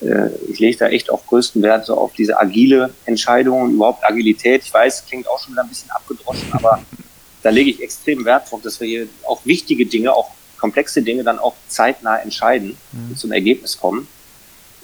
äh, 0.00 0.28
ich 0.48 0.58
lege 0.60 0.76
da 0.76 0.86
echt 0.88 1.10
auch 1.10 1.26
größten 1.26 1.62
Wert 1.62 1.86
so 1.86 1.96
auf 1.96 2.12
diese 2.12 2.38
agile 2.38 2.90
Entscheidung 3.04 3.62
und 3.62 3.74
überhaupt 3.74 4.04
Agilität. 4.04 4.62
Ich 4.64 4.72
weiß, 4.72 5.06
klingt 5.06 5.28
auch 5.28 5.40
schon 5.40 5.52
wieder 5.52 5.62
ein 5.62 5.68
bisschen 5.68 5.90
abgedroschen, 5.90 6.52
aber 6.52 6.82
da 7.42 7.50
lege 7.50 7.70
ich 7.70 7.82
extrem 7.82 8.24
Wert 8.24 8.50
drauf, 8.50 8.60
dass 8.62 8.80
wir 8.80 8.86
hier 8.86 9.08
auch 9.26 9.44
wichtige 9.44 9.86
Dinge, 9.86 10.12
auch 10.12 10.30
komplexe 10.58 11.02
Dinge 11.02 11.24
dann 11.24 11.38
auch 11.38 11.54
zeitnah 11.68 12.16
entscheiden 12.18 12.76
mhm. 12.92 13.10
und 13.10 13.18
zum 13.18 13.32
Ergebnis 13.32 13.76
kommen. 13.76 14.08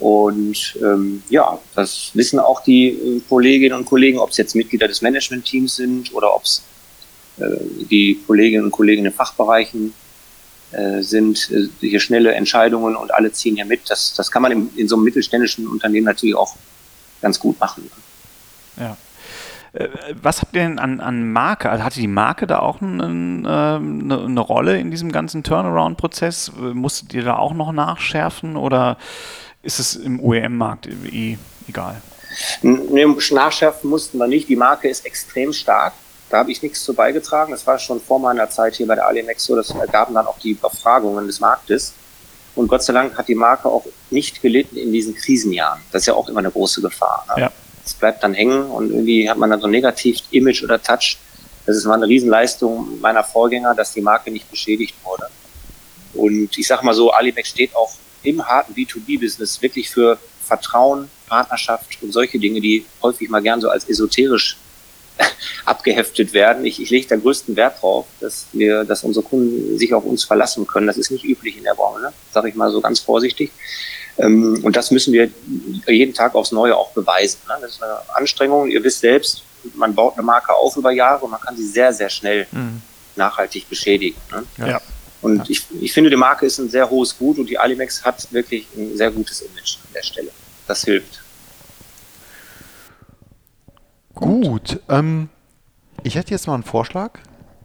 Und 0.00 0.78
ähm, 0.82 1.22
ja, 1.28 1.58
das 1.74 2.10
wissen 2.14 2.38
auch 2.38 2.62
die 2.62 2.88
äh, 2.88 3.20
Kolleginnen 3.28 3.76
und 3.76 3.84
Kollegen, 3.84 4.18
ob 4.18 4.30
es 4.30 4.38
jetzt 4.38 4.54
Mitglieder 4.56 4.88
des 4.88 5.02
Managementteams 5.02 5.76
sind 5.76 6.14
oder 6.14 6.34
ob 6.34 6.44
es 6.44 6.64
äh, 7.38 7.44
die 7.90 8.18
Kolleginnen 8.26 8.64
und 8.64 8.70
Kollegen 8.70 9.04
in 9.04 9.12
Fachbereichen 9.12 9.92
äh, 10.72 11.02
sind, 11.02 11.50
äh, 11.50 11.68
hier 11.80 12.00
schnelle 12.00 12.32
Entscheidungen 12.32 12.96
und 12.96 13.12
alle 13.12 13.30
ziehen 13.32 13.56
hier 13.56 13.66
mit. 13.66 13.90
Das, 13.90 14.14
das 14.14 14.30
kann 14.30 14.40
man 14.40 14.52
in, 14.52 14.70
in 14.76 14.88
so 14.88 14.96
einem 14.96 15.04
mittelständischen 15.04 15.66
Unternehmen 15.66 16.06
natürlich 16.06 16.34
auch 16.36 16.56
ganz 17.20 17.38
gut 17.38 17.60
machen. 17.60 17.90
Ja. 18.78 18.96
Äh, 19.72 19.88
was 20.22 20.40
habt 20.40 20.54
ihr 20.54 20.62
denn 20.62 20.78
an, 20.78 21.00
an 21.00 21.32
Marke? 21.32 21.70
Also 21.70 21.84
hatte 21.84 22.00
die 22.00 22.06
Marke 22.06 22.46
da 22.46 22.60
auch 22.60 22.80
einen, 22.80 23.44
ähm, 23.48 24.00
eine, 24.04 24.24
eine, 24.24 24.40
Rolle 24.40 24.78
in 24.78 24.90
diesem 24.90 25.12
ganzen 25.12 25.42
Turnaround-Prozess? 25.42 26.52
Musstet 26.56 27.14
ihr 27.14 27.24
da 27.24 27.36
auch 27.36 27.52
noch 27.52 27.72
nachschärfen 27.72 28.56
oder 28.56 28.96
ist 29.62 29.78
es 29.78 29.96
im 29.96 30.20
OEM-Markt 30.20 30.86
eh 30.86 31.36
egal? 31.68 32.00
Nee, 32.62 33.06
nachschärfen 33.32 33.90
mussten 33.90 34.18
wir 34.18 34.26
nicht. 34.26 34.48
Die 34.48 34.56
Marke 34.56 34.88
ist 34.88 35.04
extrem 35.04 35.52
stark. 35.52 35.92
Da 36.30 36.38
habe 36.38 36.52
ich 36.52 36.62
nichts 36.62 36.84
zu 36.84 36.94
beigetragen. 36.94 37.50
Das 37.50 37.66
war 37.66 37.78
schon 37.78 38.00
vor 38.00 38.20
meiner 38.20 38.48
Zeit 38.48 38.76
hier 38.76 38.86
bei 38.86 38.94
der 38.94 39.06
Alinex 39.06 39.44
so. 39.44 39.56
Das 39.56 39.70
ergaben 39.70 40.14
dann 40.14 40.26
auch 40.26 40.38
die 40.38 40.54
Befragungen 40.54 41.26
des 41.26 41.40
Marktes. 41.40 41.92
Und 42.54 42.68
Gott 42.68 42.82
sei 42.82 42.92
Dank 42.92 43.18
hat 43.18 43.26
die 43.26 43.34
Marke 43.34 43.68
auch 43.68 43.84
nicht 44.10 44.40
gelitten 44.40 44.76
in 44.76 44.92
diesen 44.92 45.14
Krisenjahren. 45.14 45.80
Das 45.90 46.02
ist 46.02 46.06
ja 46.06 46.14
auch 46.14 46.28
immer 46.28 46.38
eine 46.38 46.50
große 46.50 46.80
Gefahr. 46.80 47.24
Ne? 47.34 47.42
Ja 47.42 47.52
es 47.90 47.94
bleibt 47.94 48.22
dann 48.22 48.34
hängen 48.34 48.70
und 48.70 48.90
irgendwie 48.90 49.28
hat 49.28 49.36
man 49.36 49.50
dann 49.50 49.60
so 49.60 49.66
ein 49.66 49.72
negativ 49.72 50.20
Image 50.30 50.62
oder 50.62 50.80
Touch. 50.80 51.18
Das 51.66 51.76
ist 51.76 51.84
mal 51.84 51.94
eine 51.94 52.06
Riesenleistung 52.06 53.00
meiner 53.00 53.24
Vorgänger, 53.24 53.74
dass 53.74 53.92
die 53.92 54.00
Marke 54.00 54.30
nicht 54.30 54.50
beschädigt 54.50 54.94
wurde. 55.04 55.26
Und 56.14 56.56
ich 56.56 56.66
sage 56.66 56.84
mal 56.84 56.94
so, 56.94 57.10
Alibek 57.12 57.46
steht 57.46 57.74
auch 57.76 57.92
im 58.22 58.46
harten 58.46 58.74
B2B-Business 58.74 59.62
wirklich 59.62 59.90
für 59.90 60.18
Vertrauen, 60.42 61.08
Partnerschaft 61.28 62.02
und 62.02 62.12
solche 62.12 62.38
Dinge, 62.38 62.60
die 62.60 62.84
häufig 63.02 63.28
mal 63.28 63.40
gern 63.40 63.60
so 63.60 63.68
als 63.68 63.88
esoterisch 63.88 64.56
abgeheftet 65.64 66.32
werden. 66.32 66.64
Ich, 66.64 66.80
ich 66.80 66.90
lege 66.90 67.06
da 67.06 67.16
größten 67.16 67.56
Wert 67.56 67.80
drauf, 67.80 68.06
dass 68.20 68.46
wir, 68.52 68.84
dass 68.84 69.04
unsere 69.04 69.24
Kunden 69.24 69.78
sich 69.78 69.94
auf 69.94 70.04
uns 70.04 70.24
verlassen 70.24 70.66
können. 70.66 70.86
Das 70.86 70.96
ist 70.96 71.10
nicht 71.10 71.24
üblich 71.24 71.56
in 71.56 71.64
der 71.64 71.74
Branche, 71.74 72.12
sage 72.32 72.48
ich 72.48 72.54
mal 72.54 72.70
so 72.70 72.80
ganz 72.80 73.00
vorsichtig. 73.00 73.50
Ähm, 74.18 74.60
und 74.62 74.76
das 74.76 74.90
müssen 74.90 75.12
wir 75.12 75.30
jeden 75.86 76.14
Tag 76.14 76.34
aufs 76.34 76.52
Neue 76.52 76.76
auch 76.76 76.90
beweisen. 76.92 77.38
Ne? 77.48 77.54
Das 77.60 77.72
ist 77.72 77.82
eine 77.82 77.98
Anstrengung. 78.14 78.68
Ihr 78.68 78.82
wisst 78.82 79.00
selbst, 79.00 79.44
man 79.74 79.94
baut 79.94 80.14
eine 80.14 80.22
Marke 80.22 80.54
auf 80.54 80.76
über 80.76 80.90
Jahre 80.90 81.24
und 81.24 81.30
man 81.30 81.40
kann 81.40 81.56
sie 81.56 81.66
sehr, 81.66 81.92
sehr 81.92 82.10
schnell 82.10 82.46
mhm. 82.50 82.82
nachhaltig 83.16 83.68
beschädigen. 83.68 84.20
Ne? 84.30 84.66
Ja. 84.66 84.80
Und 85.22 85.38
ja. 85.38 85.44
Ich, 85.48 85.62
ich 85.80 85.92
finde, 85.92 86.10
die 86.10 86.16
Marke 86.16 86.46
ist 86.46 86.58
ein 86.58 86.68
sehr 86.68 86.88
hohes 86.88 87.16
Gut 87.16 87.38
und 87.38 87.48
die 87.48 87.58
Alimex 87.58 88.04
hat 88.04 88.32
wirklich 88.32 88.66
ein 88.76 88.96
sehr 88.96 89.10
gutes 89.10 89.42
Image 89.42 89.76
an 89.84 89.92
der 89.94 90.02
Stelle. 90.02 90.30
Das 90.66 90.84
hilft. 90.84 91.22
Gut. 94.14 94.80
Ähm, 94.88 95.28
ich 96.02 96.14
hätte 96.14 96.30
jetzt 96.30 96.46
mal 96.46 96.54
einen 96.54 96.62
Vorschlag 96.62 97.18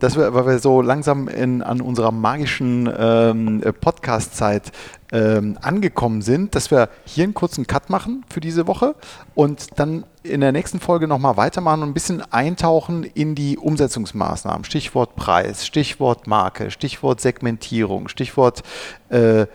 dass 0.05 0.15
wir, 0.15 0.35
weil 0.35 0.45
wir 0.45 0.59
so 0.59 0.83
langsam 0.83 1.27
in, 1.27 1.63
an 1.63 1.81
unserer 1.81 2.11
magischen 2.11 2.87
ähm, 2.95 3.63
Podcast-Zeit 3.81 4.71
ähm, 5.11 5.57
angekommen 5.63 6.21
sind, 6.21 6.53
dass 6.53 6.69
wir 6.69 6.89
hier 7.05 7.23
einen 7.23 7.33
kurzen 7.33 7.65
Cut 7.65 7.89
machen 7.89 8.23
für 8.29 8.39
diese 8.39 8.67
Woche 8.67 8.93
und 9.33 9.79
dann 9.79 10.03
in 10.21 10.41
der 10.41 10.51
nächsten 10.51 10.79
Folge 10.79 11.07
nochmal 11.07 11.37
weitermachen 11.37 11.81
und 11.81 11.89
ein 11.89 11.93
bisschen 11.95 12.21
eintauchen 12.31 13.03
in 13.03 13.33
die 13.33 13.57
Umsetzungsmaßnahmen. 13.57 14.63
Stichwort 14.63 15.15
Preis, 15.15 15.65
Stichwort 15.65 16.27
Marke, 16.27 16.69
Stichwort 16.69 17.19
Segmentierung, 17.19 18.07
Stichwort 18.07 18.61
äh, 19.09 19.47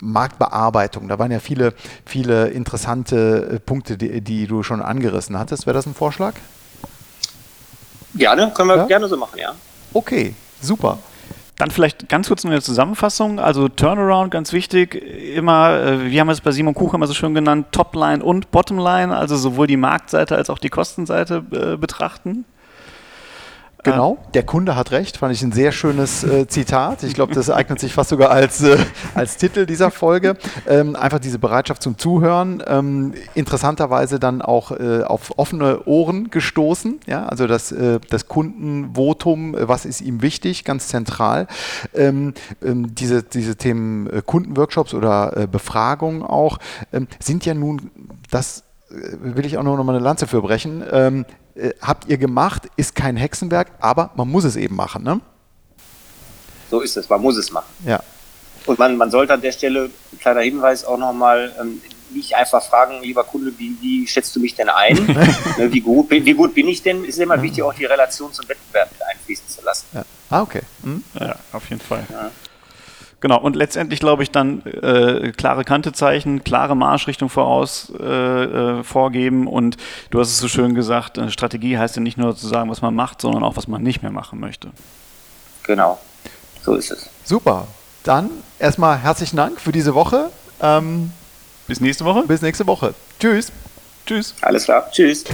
Marktbearbeitung. 0.00 1.06
Da 1.06 1.20
waren 1.20 1.30
ja 1.30 1.38
viele, 1.38 1.72
viele 2.04 2.48
interessante 2.48 3.48
äh, 3.48 3.60
Punkte, 3.60 3.96
die, 3.96 4.20
die 4.22 4.48
du 4.48 4.64
schon 4.64 4.82
angerissen 4.82 5.38
hattest. 5.38 5.66
Wäre 5.66 5.74
das 5.74 5.86
ein 5.86 5.94
Vorschlag? 5.94 6.34
Gerne, 8.16 8.50
können 8.56 8.70
wir 8.70 8.76
ja? 8.76 8.86
gerne 8.86 9.06
so 9.06 9.16
machen, 9.16 9.38
ja. 9.38 9.54
Okay, 9.94 10.34
super. 10.60 10.98
Dann 11.56 11.70
vielleicht 11.70 12.08
ganz 12.08 12.26
kurz 12.26 12.44
eine 12.44 12.60
Zusammenfassung. 12.60 13.38
Also 13.38 13.68
Turnaround, 13.68 14.32
ganz 14.32 14.52
wichtig. 14.52 14.96
Immer, 15.36 15.80
äh, 15.80 16.10
wir 16.10 16.20
haben 16.20 16.28
es 16.28 16.40
bei 16.40 16.50
Simon 16.50 16.74
Kuch 16.74 16.94
immer 16.94 17.06
so 17.06 17.14
schön 17.14 17.32
genannt, 17.32 17.68
Topline 17.70 18.22
und 18.24 18.50
Bottomline, 18.50 19.16
also 19.16 19.36
sowohl 19.36 19.68
die 19.68 19.76
Marktseite 19.76 20.36
als 20.36 20.50
auch 20.50 20.58
die 20.58 20.68
Kostenseite 20.68 21.44
äh, 21.52 21.76
betrachten. 21.76 22.44
Genau, 23.84 24.18
der 24.32 24.42
Kunde 24.42 24.76
hat 24.76 24.92
recht, 24.92 25.18
fand 25.18 25.34
ich 25.34 25.42
ein 25.42 25.52
sehr 25.52 25.70
schönes 25.70 26.24
äh, 26.24 26.46
Zitat. 26.48 27.02
Ich 27.02 27.14
glaube, 27.14 27.34
das 27.34 27.50
eignet 27.50 27.80
sich 27.80 27.92
fast 27.92 28.10
sogar 28.10 28.30
als, 28.30 28.62
äh, 28.62 28.78
als 29.14 29.36
Titel 29.36 29.66
dieser 29.66 29.90
Folge. 29.90 30.36
Ähm, 30.66 30.96
einfach 30.96 31.18
diese 31.18 31.38
Bereitschaft 31.38 31.82
zum 31.82 31.98
Zuhören. 31.98 32.62
Ähm, 32.66 33.14
interessanterweise 33.34 34.18
dann 34.18 34.42
auch 34.42 34.72
äh, 34.72 35.02
auf 35.02 35.38
offene 35.38 35.84
Ohren 35.84 36.30
gestoßen. 36.30 37.00
Ja? 37.06 37.26
Also 37.26 37.46
das, 37.46 37.72
äh, 37.72 38.00
das 38.08 38.26
Kundenvotum, 38.26 39.54
äh, 39.54 39.68
was 39.68 39.84
ist 39.84 40.00
ihm 40.00 40.22
wichtig, 40.22 40.64
ganz 40.64 40.88
zentral. 40.88 41.46
Ähm, 41.94 42.34
ähm 42.62 42.94
diese, 42.94 43.22
diese 43.22 43.56
Themen 43.56 44.08
äh, 44.08 44.22
Kundenworkshops 44.24 44.94
oder 44.94 45.46
Befragungen 45.50 46.22
auch 46.22 46.58
ähm, 46.92 47.08
sind 47.20 47.44
ja 47.44 47.54
nun 47.54 47.90
das 48.30 48.64
will 48.90 49.46
ich 49.46 49.58
auch 49.58 49.62
noch 49.62 49.82
mal 49.82 49.94
eine 49.94 50.04
Lanze 50.04 50.26
für 50.26 50.42
brechen. 50.42 50.84
Ähm, 50.90 51.24
äh, 51.54 51.70
habt 51.80 52.08
ihr 52.08 52.18
gemacht, 52.18 52.62
ist 52.76 52.94
kein 52.94 53.16
Hexenwerk, 53.16 53.72
aber 53.80 54.10
man 54.16 54.28
muss 54.28 54.44
es 54.44 54.56
eben 54.56 54.76
machen. 54.76 55.02
Ne? 55.02 55.20
So 56.70 56.80
ist 56.80 56.96
es, 56.96 57.08
man 57.08 57.20
muss 57.20 57.36
es 57.36 57.50
machen. 57.50 57.68
Ja. 57.84 58.02
Und 58.66 58.78
man, 58.78 58.96
man 58.96 59.10
sollte 59.10 59.34
an 59.34 59.42
der 59.42 59.52
Stelle, 59.52 59.90
kleiner 60.20 60.40
Hinweis, 60.40 60.84
auch 60.84 60.96
nochmal 60.96 61.52
ähm, 61.60 61.80
nicht 62.14 62.34
einfach 62.34 62.62
fragen, 62.62 63.02
lieber 63.02 63.24
Kunde, 63.24 63.52
wie, 63.58 63.76
wie 63.80 64.06
schätzt 64.06 64.34
du 64.34 64.40
mich 64.40 64.54
denn 64.54 64.68
ein? 64.68 64.96
Ne, 65.56 65.72
wie, 65.72 65.80
gut, 65.80 66.10
wie 66.10 66.34
gut 66.34 66.52
bin 66.54 66.66
ich 66.66 66.82
denn? 66.82 67.02
Es 67.02 67.10
ist 67.10 67.20
immer 67.20 67.40
wichtig, 67.40 67.62
auch 67.62 67.74
die 67.74 67.84
Relation 67.84 68.32
zum 68.32 68.48
Wettbewerb 68.48 68.90
mit 68.90 69.02
einfließen 69.02 69.48
zu 69.48 69.62
lassen. 69.62 69.86
Ja. 69.92 70.04
Ah, 70.30 70.42
okay. 70.42 70.62
Hm? 70.82 71.04
Ja, 71.20 71.36
auf 71.52 71.70
jeden 71.70 71.80
Fall. 71.80 72.04
Ja. 72.10 72.30
Genau, 73.24 73.40
und 73.40 73.56
letztendlich 73.56 74.00
glaube 74.00 74.22
ich 74.22 74.32
dann 74.32 74.60
äh, 74.66 75.32
klare 75.32 75.64
Kantezeichen, 75.64 76.44
klare 76.44 76.76
Marschrichtung 76.76 77.30
voraus 77.30 77.90
äh, 77.98 78.04
äh, 78.04 78.84
vorgeben 78.84 79.46
und 79.46 79.78
du 80.10 80.20
hast 80.20 80.28
es 80.28 80.40
so 80.40 80.46
schön 80.46 80.74
gesagt, 80.74 81.18
eine 81.18 81.30
Strategie 81.30 81.78
heißt 81.78 81.96
ja 81.96 82.02
nicht 82.02 82.18
nur 82.18 82.36
zu 82.36 82.46
sagen, 82.46 82.68
was 82.68 82.82
man 82.82 82.94
macht, 82.94 83.22
sondern 83.22 83.42
auch, 83.42 83.56
was 83.56 83.66
man 83.66 83.82
nicht 83.82 84.02
mehr 84.02 84.10
machen 84.10 84.40
möchte. 84.40 84.72
Genau, 85.62 85.98
so 86.62 86.74
ist 86.74 86.90
es. 86.90 87.08
Super, 87.24 87.66
dann 88.02 88.28
erstmal 88.58 88.98
herzlichen 88.98 89.38
Dank 89.38 89.58
für 89.58 89.72
diese 89.72 89.94
Woche. 89.94 90.28
Ähm, 90.60 91.10
bis 91.66 91.80
nächste 91.80 92.04
Woche. 92.04 92.24
Bis 92.26 92.42
nächste 92.42 92.66
Woche. 92.66 92.92
Tschüss. 93.18 93.50
Tschüss. 94.04 94.34
Alles 94.42 94.64
klar, 94.64 94.90
tschüss. 94.90 95.24